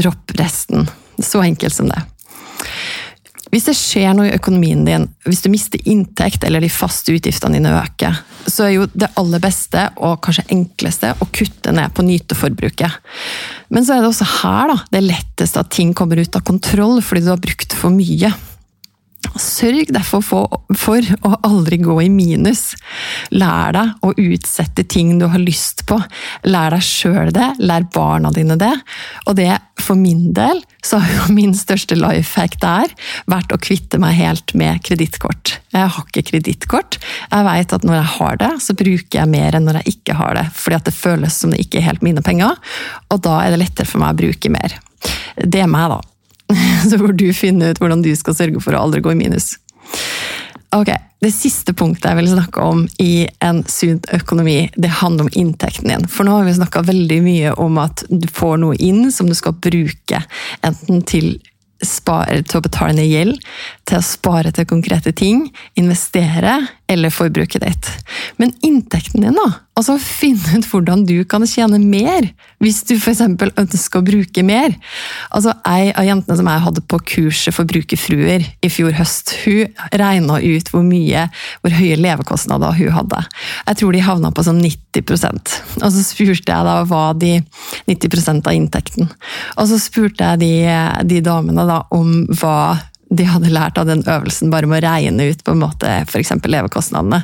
Dropp 0.00 0.36
resten. 0.36 0.84
Så 1.16 1.40
enkelt 1.40 1.72
som 1.72 1.88
det. 1.88 2.02
Hvis 3.52 3.68
det 3.68 3.76
skjer 3.78 4.14
noe 4.16 4.28
i 4.28 4.34
økonomien 4.34 4.82
din, 4.86 5.06
hvis 5.26 5.44
du 5.44 5.50
mister 5.52 5.82
inntekt 5.86 6.44
eller 6.46 6.64
de 6.64 6.70
faste 6.72 7.14
utgiftene 7.14 7.58
dine 7.58 7.74
øker, 7.78 8.18
så 8.46 8.66
er 8.66 8.72
jo 8.74 8.88
det 8.90 9.12
aller 9.18 9.42
beste 9.42 9.84
og 9.96 10.18
kanskje 10.26 10.46
enkleste 10.54 11.12
å 11.22 11.28
kutte 11.34 11.74
ned 11.74 11.94
på 11.94 12.04
nyteforbruket. 12.06 12.98
Men 13.70 13.86
så 13.86 13.96
er 13.96 14.02
det 14.02 14.10
også 14.10 14.28
her 14.40 14.72
da, 14.72 14.78
det 14.90 15.00
er 15.00 15.08
lettest 15.12 15.58
at 15.60 15.70
ting 15.74 15.94
kommer 15.96 16.18
ut 16.18 16.38
av 16.38 16.46
kontroll 16.46 16.98
fordi 17.04 17.26
du 17.26 17.32
har 17.32 17.42
brukt 17.42 17.76
for 17.76 17.94
mye. 17.94 18.32
Sørg 19.40 19.90
derfor 19.94 20.22
for, 20.24 20.60
for, 20.76 21.04
å 21.26 21.32
aldri 21.46 21.78
gå 21.82 21.96
i 22.04 22.08
minus. 22.12 22.74
Lær 23.34 23.74
deg 23.76 24.06
å 24.06 24.12
utsette 24.12 24.84
ting 24.88 25.16
du 25.20 25.26
har 25.32 25.42
lyst 25.42 25.84
på. 25.88 25.98
Lær 26.46 26.74
deg 26.74 26.84
sjøl 26.84 27.32
det, 27.34 27.52
lær 27.62 27.86
barna 27.94 28.32
dine 28.34 28.58
det. 28.60 28.72
Og 29.26 29.36
det, 29.38 29.50
for 29.82 29.98
min 29.98 30.32
del, 30.36 30.62
så 30.84 31.00
har 31.02 31.12
jo 31.18 31.34
min 31.38 31.54
største 31.56 31.98
life 31.98 32.38
hack 32.38 32.58
der 32.62 32.92
vært 33.30 33.54
å 33.54 33.60
kvitte 33.60 34.00
meg 34.02 34.18
helt 34.20 34.56
med 34.58 34.82
kredittkort. 34.86 35.58
Jeg 35.74 35.92
har 35.92 36.08
ikke 36.08 36.26
kredittkort. 36.32 37.00
Jeg 37.30 37.46
vet 37.50 37.76
at 37.76 37.86
når 37.86 38.00
jeg 38.00 38.12
har 38.16 38.42
det, 38.42 38.52
så 38.64 38.76
bruker 38.78 39.20
jeg 39.20 39.32
mer 39.32 39.56
enn 39.56 39.68
når 39.68 39.82
jeg 39.82 39.96
ikke 39.96 40.18
har 40.18 40.36
det. 40.38 40.48
Fordi 40.56 40.80
at 40.80 40.90
det 40.90 40.96
føles 40.96 41.40
som 41.40 41.52
det 41.52 41.62
ikke 41.64 41.82
er 41.82 41.90
helt 41.90 42.04
mine 42.06 42.24
penger, 42.24 42.58
og 43.12 43.24
da 43.26 43.40
er 43.44 43.54
det 43.54 43.62
lettere 43.64 43.88
for 43.88 44.02
meg 44.02 44.14
å 44.14 44.20
bruke 44.24 44.52
mer. 44.52 44.78
Det 45.36 45.60
er 45.62 45.70
meg, 45.70 45.92
da. 45.92 46.15
Så 46.90 46.98
får 46.98 47.16
du 47.18 47.28
finne 47.36 47.72
ut 47.72 47.80
hvordan 47.82 48.04
du 48.04 48.12
skal 48.16 48.36
sørge 48.38 48.62
for 48.62 48.76
å 48.76 48.86
aldri 48.86 49.02
gå 49.04 49.14
i 49.14 49.18
minus. 49.18 49.56
Ok, 50.76 50.90
Det 51.22 51.30
siste 51.32 51.72
punktet 51.72 52.10
jeg 52.10 52.18
vil 52.18 52.28
snakke 52.28 52.60
om 52.60 52.82
i 53.00 53.26
en 53.40 53.62
sunn 53.70 54.02
økonomi, 54.12 54.68
det 54.76 54.90
handler 55.00 55.24
om 55.24 55.30
inntekten 55.32 55.88
din. 55.88 56.04
For 56.12 56.28
nå 56.28 56.34
har 56.36 56.44
vi 56.44 56.56
snakka 56.58 56.84
veldig 56.84 57.20
mye 57.24 57.52
om 57.62 57.78
at 57.80 58.04
du 58.10 58.28
får 58.28 58.58
noe 58.60 58.76
inn 58.76 59.08
som 59.14 59.30
du 59.30 59.34
skal 59.34 59.56
bruke. 59.56 60.20
Enten 60.66 61.00
til 61.08 61.38
spare, 61.82 62.42
til 62.44 62.60
å 62.60 62.64
betale 62.64 62.96
ned 62.98 63.08
gjeld, 63.08 63.40
til 63.88 63.98
å 63.98 64.04
spare 64.04 64.52
til 64.54 64.68
konkrete 64.68 65.12
ting, 65.16 65.46
investere 65.80 66.58
eller 66.88 67.10
forbruket 67.10 67.62
ditt. 67.62 67.88
Men 68.36 68.52
inntekten 68.62 69.20
din, 69.24 69.34
da? 69.34 69.46
Altså 69.76 69.98
finne 70.00 70.60
ut 70.60 70.66
hvordan 70.70 71.02
du 71.04 71.18
kan 71.28 71.44
tjene 71.48 71.76
mer, 71.82 72.28
hvis 72.62 72.78
du 72.88 72.94
f.eks. 72.96 73.20
ønsker 73.26 74.00
å 74.00 74.06
bruke 74.06 74.44
mer. 74.46 74.72
Altså, 75.34 75.52
Ei 75.68 75.90
av 75.90 76.06
jentene 76.06 76.38
som 76.38 76.48
jeg 76.48 76.64
hadde 76.64 76.84
på 76.88 77.00
kurset 77.12 77.56
Forbrukerfruer 77.56 78.46
i 78.64 78.70
fjor 78.72 78.94
høst, 78.96 79.34
hun 79.44 79.68
regna 79.92 80.38
ut 80.40 80.72
hvor 80.72 80.86
mye, 80.86 81.26
hvor 81.60 81.76
høye 81.76 81.98
levekostnader 82.00 82.78
hun 82.78 82.94
hadde. 82.96 83.22
Jeg 83.66 83.82
tror 83.82 83.96
de 83.96 84.06
havna 84.06 84.32
på 84.32 84.46
sånn 84.46 84.62
90 84.62 85.04
Og 85.82 85.88
så 85.92 86.02
spurte 86.06 86.54
jeg 86.54 86.68
da 86.70 86.80
hva 86.88 87.04
de 87.18 87.36
90% 87.90 88.46
av 88.46 88.56
inntekten. 88.56 89.10
Og 89.58 89.68
så 89.68 89.80
spurte 89.82 90.32
jeg 90.32 90.44
de, 90.44 90.52
de 91.10 91.24
damene 91.24 91.66
da 91.68 91.82
om 91.92 92.22
hva 92.38 92.58
de 93.08 93.26
hadde 93.28 93.52
lært 93.54 93.78
av 93.78 93.86
den 93.86 94.02
øvelsen 94.02 94.50
bare 94.50 94.66
med 94.66 94.80
å 94.80 94.88
regne 94.88 95.28
ut 95.30 95.44
på 95.46 95.54
en 95.54 95.62
måte 95.62 95.90
f.eks. 96.02 96.32
levekostnadene 96.42 97.22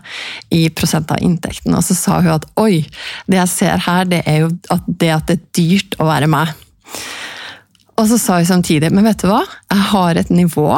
i 0.54 0.68
prosent 0.70 1.10
av 1.10 1.22
inntekten. 1.24 1.74
Og 1.74 1.82
så 1.86 1.96
sa 1.98 2.20
hun 2.22 2.36
at 2.36 2.46
oi, 2.60 2.84
det 3.26 3.40
jeg 3.40 3.50
ser 3.50 3.82
her, 3.86 4.06
det 4.08 4.22
er 4.30 4.44
jo 4.44 4.52
at 4.70 4.86
det 4.86 5.10
at 5.16 5.30
det 5.30 5.38
er 5.38 5.48
dyrt 5.58 5.98
å 5.98 6.06
være 6.06 6.30
meg. 6.30 6.52
Og 7.98 8.06
så 8.10 8.18
sa 8.20 8.38
hun 8.38 8.48
samtidig, 8.48 8.92
men 8.94 9.06
vet 9.06 9.22
du 9.22 9.28
hva, 9.30 9.42
jeg 9.72 9.88
har 9.90 10.20
et 10.20 10.30
nivå 10.32 10.68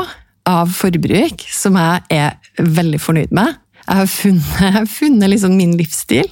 av 0.49 0.73
forbruk 0.77 1.45
som 1.53 1.77
jeg 1.81 2.03
er 2.13 2.65
veldig 2.65 3.01
fornøyd 3.01 3.35
med. 3.37 3.61
Jeg 3.85 4.01
har 4.01 4.09
funnet, 4.09 4.53
jeg 4.65 4.75
har 4.79 4.87
funnet 4.89 5.33
liksom 5.35 5.57
min 5.59 5.75
livsstil. 5.79 6.31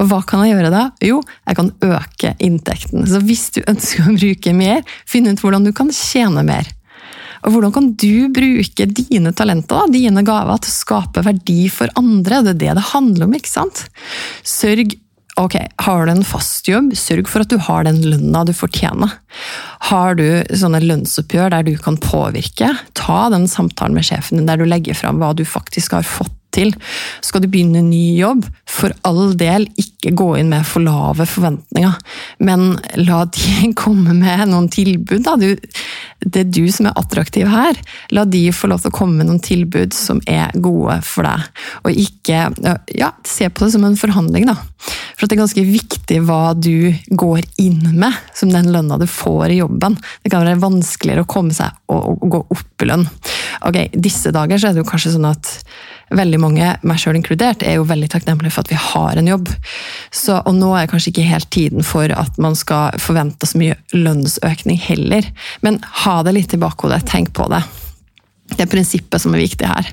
Og 0.00 0.10
hva 0.10 0.20
kan 0.28 0.44
jeg 0.44 0.54
gjøre 0.54 0.72
da? 0.74 0.84
Jo, 1.04 1.22
jeg 1.48 1.58
kan 1.60 1.72
øke 1.88 2.34
inntekten. 2.36 3.06
Så 3.08 3.22
hvis 3.24 3.48
du 3.56 3.62
ønsker 3.64 4.04
å 4.04 4.16
bruke 4.16 4.54
mer, 4.56 4.84
finn 5.08 5.28
ut 5.30 5.40
hvordan 5.40 5.64
du 5.64 5.72
kan 5.76 5.92
tjene 5.94 6.44
mer. 6.46 6.68
Og 7.44 7.54
hvordan 7.54 7.74
kan 7.74 7.92
du 8.00 8.30
bruke 8.34 8.86
dine 8.86 9.32
talenter, 9.36 9.86
dine 9.92 10.24
gaver, 10.26 10.60
til 10.60 10.72
å 10.72 10.78
skape 10.78 11.24
verdi 11.26 11.62
for 11.72 11.92
andre? 12.00 12.42
Det 12.44 12.56
er 12.56 12.60
det 12.64 12.74
det 12.80 12.90
handler 12.92 13.28
om, 13.28 13.38
ikke 13.38 13.54
sant? 13.58 13.86
Sørg 14.46 14.98
Ok, 15.38 15.54
Har 15.78 16.04
du 16.04 16.10
en 16.12 16.24
fast 16.26 16.66
jobb, 16.68 16.90
sørg 16.98 17.28
for 17.30 17.44
at 17.44 17.48
du 17.48 17.56
har 17.62 17.86
den 17.86 18.00
lønna 18.02 18.42
du 18.44 18.50
fortjener. 18.52 19.14
Har 19.88 20.18
du 20.18 20.42
sånne 20.58 20.82
lønnsoppgjør 20.82 21.54
der 21.54 21.64
du 21.64 21.70
kan 21.80 21.96
påvirke, 22.02 22.74
ta 22.98 23.20
den 23.32 23.46
samtalen 23.48 23.96
med 23.96 24.04
sjefen 24.04 24.40
din 24.40 24.50
der 24.50 24.60
du 24.60 24.66
legger 24.68 24.98
fram 24.98 25.22
hva 25.22 25.30
du 25.32 25.46
faktisk 25.48 25.96
har 25.96 26.04
fått 26.04 26.34
til. 26.54 26.74
Skal 27.24 27.44
du 27.44 27.48
begynne 27.50 27.80
en 27.80 27.90
ny 27.92 28.18
jobb, 28.18 28.44
for 28.68 28.92
all 29.06 29.32
del 29.38 29.68
ikke 29.80 30.12
gå 30.18 30.32
inn 30.40 30.50
med 30.50 30.66
for 30.66 30.84
lave 30.84 31.26
forventninger, 31.30 31.96
men 32.42 32.74
la 33.00 33.22
de 33.30 33.70
komme 33.80 34.16
med 34.18 34.48
noen 34.50 34.68
tilbud. 34.72 35.22
Da. 35.26 35.36
Du, 35.40 35.54
det 36.20 36.42
er 36.42 36.50
du 36.52 36.64
som 36.72 36.88
er 36.88 36.98
attraktiv 37.00 37.48
her. 37.48 37.78
La 38.14 38.26
de 38.28 38.42
få 38.52 38.68
lov 38.70 38.82
til 38.82 38.92
å 38.92 38.96
komme 38.96 39.20
med 39.20 39.30
noen 39.30 39.42
tilbud 39.44 39.94
som 39.96 40.20
er 40.28 40.52
gode 40.60 40.98
for 41.06 41.26
deg, 41.26 41.46
og 41.84 42.02
ikke 42.04 42.42
ja, 42.96 43.12
se 43.26 43.48
på 43.48 43.64
det 43.64 43.72
som 43.74 43.86
en 43.88 43.98
forhandling. 43.98 44.48
da. 44.50 44.56
For 45.16 45.26
det 45.26 45.36
er 45.36 45.42
ganske 45.42 45.64
viktig 45.66 46.20
hva 46.28 46.54
du 46.56 46.92
går 47.08 47.44
inn 47.60 47.82
med, 48.00 48.16
som 48.36 48.52
den 48.52 48.70
lønna 48.72 48.98
du 49.00 49.06
får 49.10 49.54
i 49.54 49.60
jobben. 49.60 49.98
Det 50.22 50.32
kan 50.32 50.44
være 50.44 50.62
vanskeligere 50.62 51.24
å 51.24 51.30
komme 51.30 51.56
seg 51.56 51.72
og, 51.92 52.16
og 52.16 52.28
gå 52.36 52.42
opp 52.56 52.84
i 52.84 52.90
lønn. 52.90 53.06
Ok, 53.68 53.82
Disse 53.96 54.32
dager 54.34 54.60
så 54.60 54.70
er 54.70 54.76
det 54.76 54.84
jo 54.84 54.90
kanskje 54.90 55.16
sånn 55.16 55.28
at 55.28 55.54
veldig 56.16 56.40
mange, 56.42 56.72
meg 56.86 57.00
sjøl 57.00 57.18
inkludert, 57.18 57.62
er 57.62 57.78
jo 57.78 57.86
veldig 57.88 58.10
takknemlige 58.12 58.54
for 58.54 58.64
at 58.64 58.72
vi 58.72 58.78
har 58.82 59.20
en 59.20 59.30
jobb. 59.30 59.50
Så, 60.14 60.40
og 60.40 60.56
nå 60.56 60.72
er 60.76 60.90
kanskje 60.90 61.12
ikke 61.12 61.28
helt 61.28 61.50
tiden 61.54 61.86
for 61.86 62.10
at 62.14 62.40
man 62.42 62.58
skal 62.58 62.98
forvente 63.02 63.48
så 63.48 63.60
mye 63.60 63.78
lønnsøkning 63.94 64.80
heller. 64.88 65.28
Men 65.66 65.80
ha 66.04 66.20
det 66.26 66.34
litt 66.36 66.56
i 66.56 66.60
bakhodet, 66.60 67.04
tenk 67.10 67.32
på 67.36 67.46
det. 67.52 67.62
Det 68.56 68.64
er 68.64 68.72
prinsippet 68.72 69.22
som 69.22 69.36
er 69.36 69.44
viktig 69.44 69.70
her. 69.70 69.92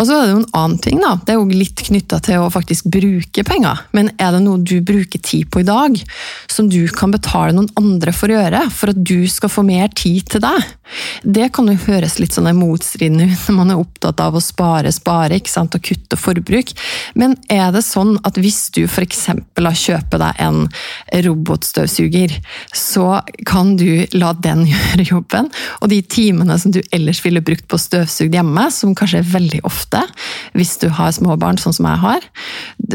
Og 0.00 0.06
så 0.08 0.16
er 0.16 0.22
det 0.24 0.32
jo 0.32 0.40
en 0.40 0.56
annen 0.56 0.78
ting, 0.80 1.00
da. 1.02 1.12
Det 1.20 1.34
er 1.34 1.36
jo 1.36 1.60
litt 1.60 1.82
knytta 1.84 2.22
til 2.24 2.40
å 2.40 2.50
faktisk 2.52 2.88
bruke 2.92 3.44
penger. 3.44 3.82
Men 3.96 4.08
er 4.16 4.32
det 4.32 4.40
noe 4.46 4.62
du 4.64 4.78
bruker 4.80 5.20
tid 5.20 5.50
på 5.52 5.60
i 5.60 5.66
dag, 5.68 5.98
som 6.48 6.70
du 6.72 6.86
kan 6.96 7.12
betale 7.12 7.52
noen 7.52 7.68
andre 7.76 8.14
for 8.16 8.32
å 8.32 8.38
gjøre, 8.38 8.62
for 8.72 8.94
at 8.94 9.02
du 9.04 9.28
skal 9.28 9.52
få 9.52 9.64
mer 9.66 9.92
tid 9.92 10.24
til 10.32 10.44
deg? 10.44 10.70
Det 11.22 11.50
kan 11.54 11.68
jo 11.68 11.76
høres 11.84 12.16
litt 12.18 12.34
sånn 12.34 12.48
motstridende 12.56 13.28
ut 13.28 13.44
når 13.46 13.56
man 13.58 13.74
er 13.74 13.82
opptatt 13.82 14.22
av 14.24 14.34
å 14.34 14.42
spare, 14.42 14.90
spare 14.94 15.36
ikke 15.38 15.52
sant, 15.52 15.76
og 15.76 15.84
kutte 15.84 16.16
forbruk. 16.18 16.72
Men 17.20 17.36
er 17.52 17.68
det 17.74 17.84
sånn 17.86 18.16
at 18.26 18.40
hvis 18.40 18.70
du 18.74 18.86
f.eks. 18.88 19.28
kjøper 19.84 20.24
deg 20.24 20.40
en 20.40 20.64
robotstøvsuger, 21.28 22.38
så 22.72 23.20
kan 23.46 23.76
du 23.76 24.06
la 24.16 24.32
den 24.32 24.64
gjøre 24.72 25.08
jobben, 25.12 25.52
og 25.84 25.92
de 25.92 26.00
timene 26.02 26.56
som 26.58 26.72
du 26.72 26.80
ellers 26.88 27.20
ville 27.26 27.44
brukt 27.44 27.68
på 27.68 27.78
støvsugd 27.80 28.40
hjemme, 28.40 28.66
som 28.72 28.96
kanskje 28.96 29.20
er 29.20 29.32
veldig 29.36 29.64
ofte 29.68 29.89
ofte 29.90 30.06
hvis 30.54 30.76
du 30.82 30.88
har 30.90 31.12
små 31.14 31.36
barn, 31.38 31.58
sånn 31.58 31.74
som 31.74 31.86
jeg 31.86 32.00
har. 32.02 32.24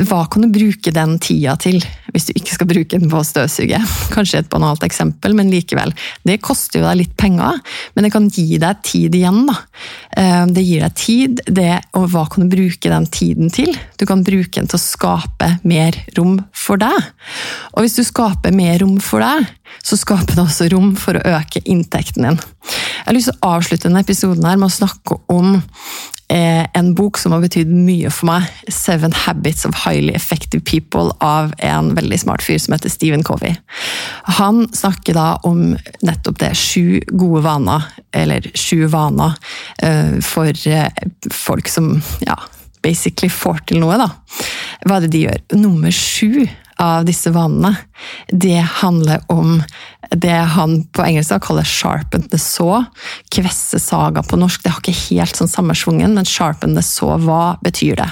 Hva 0.09 0.25
kan 0.27 0.43
du 0.43 0.49
bruke 0.51 0.91
den 0.91 1.17
tida 1.19 1.55
til, 1.59 1.79
hvis 2.11 2.27
du 2.27 2.33
ikke 2.35 2.55
skal 2.55 2.67
bruke 2.67 2.99
den 2.99 3.09
på 3.09 3.19
å 3.19 3.25
støvsuge? 3.25 3.79
Kanskje 4.15 4.43
et 4.43 4.49
banalt 4.51 4.83
eksempel, 4.83 5.35
men 5.35 5.51
likevel. 5.51 5.93
Det 6.27 6.41
koster 6.43 6.81
jo 6.81 6.85
deg 6.87 6.99
litt 7.03 7.15
penger, 7.17 7.61
men 7.95 8.07
det 8.07 8.11
kan 8.13 8.27
gi 8.29 8.59
deg 8.61 8.83
tid 8.85 9.15
igjen. 9.15 9.45
da. 9.47 9.57
Eh, 10.17 10.45
det 10.55 10.65
gir 10.65 10.83
deg 10.83 10.97
tid, 10.99 11.43
det, 11.47 11.79
og 11.95 12.09
hva 12.13 12.25
kan 12.31 12.45
du 12.45 12.55
bruke 12.55 12.91
den 12.91 13.07
tiden 13.07 13.51
til? 13.53 13.71
Du 13.99 14.05
kan 14.09 14.23
bruke 14.25 14.59
den 14.59 14.69
til 14.71 14.79
å 14.79 14.83
skape 14.83 15.55
mer 15.63 15.97
rom 16.17 16.39
for 16.55 16.81
deg. 16.81 17.11
Og 17.75 17.85
hvis 17.85 17.97
du 17.99 18.03
skaper 18.05 18.55
mer 18.55 18.79
rom 18.83 18.99
for 19.03 19.23
deg, 19.23 19.47
så 19.83 19.97
skaper 19.99 20.35
det 20.37 20.45
også 20.45 20.69
rom 20.73 20.93
for 20.99 21.17
å 21.17 21.37
øke 21.39 21.63
inntekten 21.65 22.27
din. 22.27 22.41
Jeg 22.65 23.07
har 23.07 23.17
lyst 23.17 23.31
til 23.31 23.39
å 23.39 23.55
avslutte 23.57 23.89
denne 23.89 24.03
episoden 24.05 24.45
her 24.47 24.59
med 24.59 24.69
å 24.69 24.77
snakke 24.77 25.19
om 25.31 25.57
Eh, 26.27 26.65
en 26.73 26.95
bok 26.97 27.19
som 27.21 27.35
har 27.35 27.43
betydd 27.43 27.69
mye 27.69 28.09
for 28.09 28.25
meg. 28.31 28.47
'Seven 28.67 29.13
Habits 29.13 29.65
of 29.65 29.75
Highly 29.85 30.13
Effective 30.13 30.63
People' 30.65 31.13
av 31.21 31.53
en 31.59 31.93
veldig 31.95 32.19
smart 32.19 32.41
fyr 32.41 32.57
som 32.57 32.73
heter 32.73 32.89
Stephen 32.89 33.23
Covey. 33.23 33.55
Han 34.39 34.65
snakker 34.73 35.13
da 35.13 35.27
om 35.43 35.77
nettopp 36.01 36.39
det. 36.39 36.55
Sju 36.57 36.99
gode 37.11 37.43
vaner, 37.45 37.85
eller 38.13 38.41
sju 38.55 38.87
vaner, 38.87 39.37
eh, 39.83 40.19
for 40.21 40.49
eh, 40.67 40.89
folk 41.31 41.69
som 41.69 42.01
ja, 42.25 42.35
basically 42.81 43.29
får 43.29 43.61
til 43.67 43.79
noe, 43.79 43.97
da. 43.97 44.09
Hva 44.85 44.97
er 44.97 45.05
det 45.05 45.11
de 45.11 45.25
gjør? 45.27 45.41
Nummer 45.61 45.91
sju 45.91 46.47
av 46.81 47.05
disse 47.07 47.31
vanene, 47.31 47.75
det 48.27 48.59
handler 48.81 49.21
om 49.31 49.61
det 50.11 50.37
han 50.55 50.83
på 50.93 51.03
engelsk 51.05 51.43
kaller 51.43 51.63
'sharpen 51.63 52.29
the 52.29 52.37
saw'. 52.37 52.85
Kvesse 53.31 53.79
saga 53.79 54.23
på 54.23 54.37
norsk. 54.37 54.63
Det 54.63 54.71
har 54.71 54.81
ikke 54.81 55.15
helt 55.15 55.35
sånn 55.35 55.51
sammenschwungen, 55.51 56.13
men 56.13 56.25
'sharpen 56.25 56.75
the 56.75 56.81
saw', 56.81 57.19
hva 57.25 57.57
betyr 57.63 57.95
det? 57.95 58.09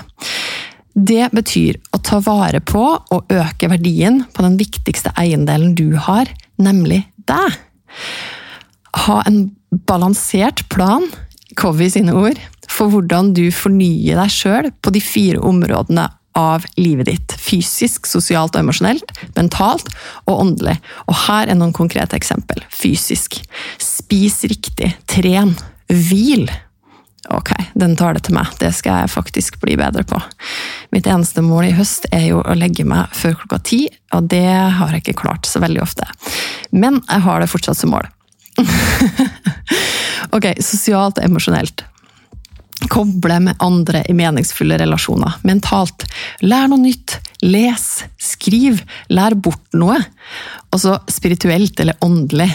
Det 0.93 1.32
betyr 1.34 1.80
å 1.91 1.97
ta 2.06 2.19
vare 2.19 2.60
på 2.62 2.84
og 3.12 3.26
øke 3.34 3.69
verdien 3.69 4.26
på 4.34 4.45
den 4.45 4.58
viktigste 4.58 5.13
eiendelen 5.17 5.73
du 5.76 5.95
har, 5.97 6.30
nemlig 6.58 7.04
deg. 7.26 7.58
Ha 9.08 9.23
en 9.26 9.56
balansert 9.89 10.67
plan, 10.69 11.10
Covey 11.58 11.89
sine 11.89 12.13
ord, 12.13 12.38
for 12.69 12.89
hvordan 12.89 13.34
du 13.34 13.49
fornyer 13.54 14.17
deg 14.21 14.34
sjøl 14.34 14.69
på 14.82 14.93
de 14.93 15.02
fire 15.02 15.41
områdene 15.41 16.08
av 16.39 16.65
livet 16.80 17.10
ditt. 17.10 17.36
Fysisk, 17.39 18.08
sosialt 18.10 18.56
og 18.56 18.63
emosjonelt, 18.63 19.13
mentalt 19.38 19.89
og 20.26 20.41
åndelig. 20.46 20.78
Og 21.08 21.17
her 21.28 21.50
er 21.50 21.60
noen 21.60 21.76
konkrete 21.76 22.17
eksempel. 22.17 22.63
Fysisk. 22.74 23.39
Spis 23.82 24.41
riktig. 24.50 24.93
Tren. 25.10 25.56
Hvil. 25.89 26.50
Ok, 27.32 27.54
den 27.80 27.96
tar 27.96 28.17
det 28.17 28.26
til 28.28 28.36
meg. 28.36 28.50
Det 28.60 28.74
skal 28.76 29.04
jeg 29.04 29.13
faktisk 29.13 29.62
bli 29.62 29.78
bedre 29.80 30.04
på. 30.08 30.19
Mitt 30.91 31.08
eneste 31.08 31.43
mål 31.46 31.69
i 31.69 31.78
høst 31.78 32.10
er 32.12 32.28
jo 32.28 32.41
å 32.43 32.58
legge 32.58 32.84
meg 32.88 33.13
før 33.15 33.38
klokka 33.39 33.62
ti, 33.63 33.86
og 34.12 34.28
det 34.34 34.43
har 34.43 34.91
jeg 34.91 35.06
ikke 35.06 35.22
klart 35.24 35.48
så 35.48 35.62
veldig 35.63 35.82
ofte. 35.86 36.08
Men 36.76 37.00
jeg 37.08 37.24
har 37.24 37.39
det 37.39 37.50
fortsatt 37.52 37.80
som 37.80 37.96
mål. 37.96 38.10
ok, 40.36 40.52
sosialt 40.60 41.22
og 41.22 41.26
emosjonelt. 41.30 41.86
Koble 42.91 43.39
med 43.43 43.60
andre 43.63 44.04
i 44.10 44.15
meningsfulle 44.17 44.78
relasjoner. 44.82 45.39
Mentalt. 45.48 46.06
Lær 46.43 46.69
noe 46.72 46.82
nytt. 46.82 47.17
Les. 47.46 47.88
Skriv. 48.22 48.82
Lær 49.13 49.36
bort 49.36 49.78
noe. 49.78 50.00
Og 50.74 50.82
så 50.82 50.98
spirituelt 51.12 51.80
eller 51.84 52.00
åndelig. 52.04 52.50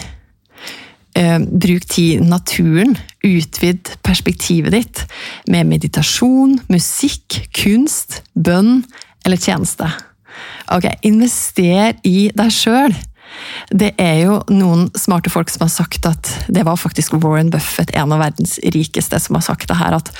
Eh, 1.17 1.39
bruk 1.39 1.87
tid 1.89 2.19
i 2.19 2.27
naturen. 2.29 2.95
Utvid 3.25 3.95
perspektivet 4.05 4.75
ditt 4.75 5.01
med 5.49 5.67
meditasjon, 5.67 6.59
musikk, 6.69 7.41
kunst, 7.55 8.21
bønn 8.35 8.83
eller 9.25 9.41
tjeneste. 9.41 9.89
Ok, 10.71 10.85
invester 11.03 11.97
i 12.05 12.29
deg 12.35 12.53
sjøl. 12.53 12.93
Det 13.69 13.93
er 14.01 14.23
jo 14.23 14.39
noen 14.51 14.87
smarte 14.97 15.31
folk 15.31 15.51
som 15.51 15.65
har 15.65 15.71
sagt 15.73 16.07
at 16.09 16.31
Det 16.47 16.63
var 16.65 16.79
faktisk 16.79 17.17
Warren 17.19 17.51
Buffett, 17.53 17.93
en 17.93 18.13
av 18.15 18.23
verdens 18.23 18.57
rikeste, 18.63 19.19
som 19.19 19.37
har 19.37 19.45
sagt 19.45 19.69
det 19.69 19.79
her. 19.79 19.99
At 19.99 20.11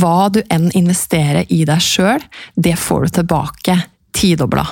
hva 0.00 0.28
du 0.32 0.42
enn 0.50 0.70
investerer 0.76 1.48
i 1.48 1.64
deg 1.68 1.82
sjøl, 1.82 2.22
det 2.54 2.76
får 2.78 3.06
du 3.06 3.16
tilbake 3.20 3.76
tidobla. 4.16 4.66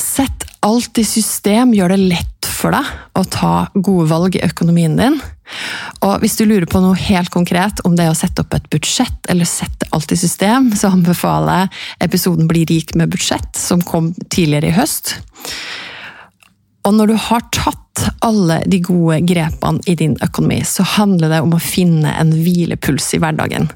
Sett 0.00 0.46
alt 0.64 0.98
i 0.98 1.04
system, 1.06 1.74
gjør 1.76 1.94
det 1.94 2.02
lett 2.14 2.48
for 2.48 2.74
deg 2.74 3.18
å 3.18 3.24
ta 3.28 3.54
gode 3.74 4.08
valg 4.10 4.38
i 4.38 4.44
økonomien 4.46 4.96
din. 4.98 5.18
Og 6.04 6.20
hvis 6.22 6.36
du 6.38 6.44
lurer 6.48 6.66
på 6.70 6.80
noe 6.82 6.96
helt 6.98 7.32
konkret, 7.34 7.82
om 7.84 7.96
det 7.96 8.06
er 8.06 8.12
å 8.12 8.18
sette 8.18 8.44
opp 8.44 8.54
et 8.56 8.68
budsjett 8.72 9.30
eller 9.32 9.48
sette 9.48 9.88
alt 9.94 10.12
i 10.12 10.18
system, 10.18 10.70
så 10.76 10.92
anbefaler 10.94 11.64
jeg 11.64 12.08
episoden 12.08 12.50
Bli 12.50 12.64
rik 12.68 12.94
med 12.98 13.12
budsjett, 13.12 13.52
som 13.56 13.82
kom 13.84 14.12
tidligere 14.28 14.72
i 14.72 14.76
høst. 14.76 15.16
Og 16.84 16.92
når 16.92 17.12
du 17.12 17.16
har 17.30 17.44
tatt 17.54 17.80
alle 18.26 18.58
de 18.68 18.80
gode 18.84 19.20
grepene 19.28 19.80
i 19.88 19.94
din 19.96 20.16
økonomi, 20.24 20.60
så 20.66 20.84
handler 20.96 21.32
det 21.32 21.40
om 21.44 21.54
å 21.56 21.62
finne 21.62 22.12
en 22.20 22.32
hvilepuls 22.34 23.14
i 23.16 23.20
hverdagen. 23.22 23.70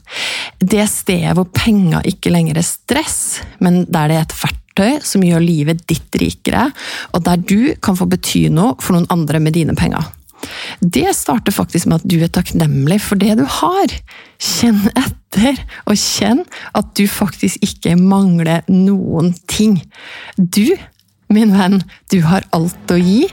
Det 0.59 0.85
stedet 0.91 1.37
hvor 1.39 1.49
penger 1.55 2.05
ikke 2.11 2.33
lenger 2.35 2.61
er 2.61 2.67
stress, 2.67 3.41
men 3.65 3.85
der 3.89 4.11
det 4.11 4.19
er 4.19 4.27
et 4.27 4.37
verktøy 4.43 5.07
som 5.07 5.25
gjør 5.25 5.45
livet 5.45 5.87
ditt 5.89 6.21
rikere, 6.21 6.69
og 7.15 7.25
der 7.25 7.41
du 7.41 7.75
kan 7.81 7.97
få 7.99 8.09
bety 8.11 8.49
noe 8.53 8.77
for 8.83 8.99
noen 8.99 9.09
andre 9.15 9.41
med 9.41 9.57
dine 9.57 9.77
penger. 9.79 10.18
Det 10.81 11.09
starter 11.17 11.55
faktisk 11.55 11.89
med 11.89 12.01
at 12.01 12.09
du 12.09 12.19
er 12.23 12.31
takknemlig 12.33 13.01
for 13.05 13.21
det 13.21 13.39
du 13.41 13.45
har. 13.59 13.95
Kjenn 14.39 14.85
etter, 14.95 15.59
og 15.87 15.99
kjenn 15.99 16.45
at 16.79 16.93
du 16.99 17.07
faktisk 17.11 17.63
ikke 17.65 17.97
mangler 17.99 18.63
noen 18.71 19.35
ting. 19.51 19.81
Du 20.37 20.77
Min 21.29 21.51
venn, 21.53 21.83
du 22.09 22.23
har 22.25 22.47
alt 22.57 22.89
å 22.89 22.97
gi 22.97 23.27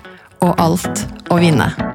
og 0.44 0.58
alt 0.60 1.06
å 1.32 1.40
vinne. 1.40 1.95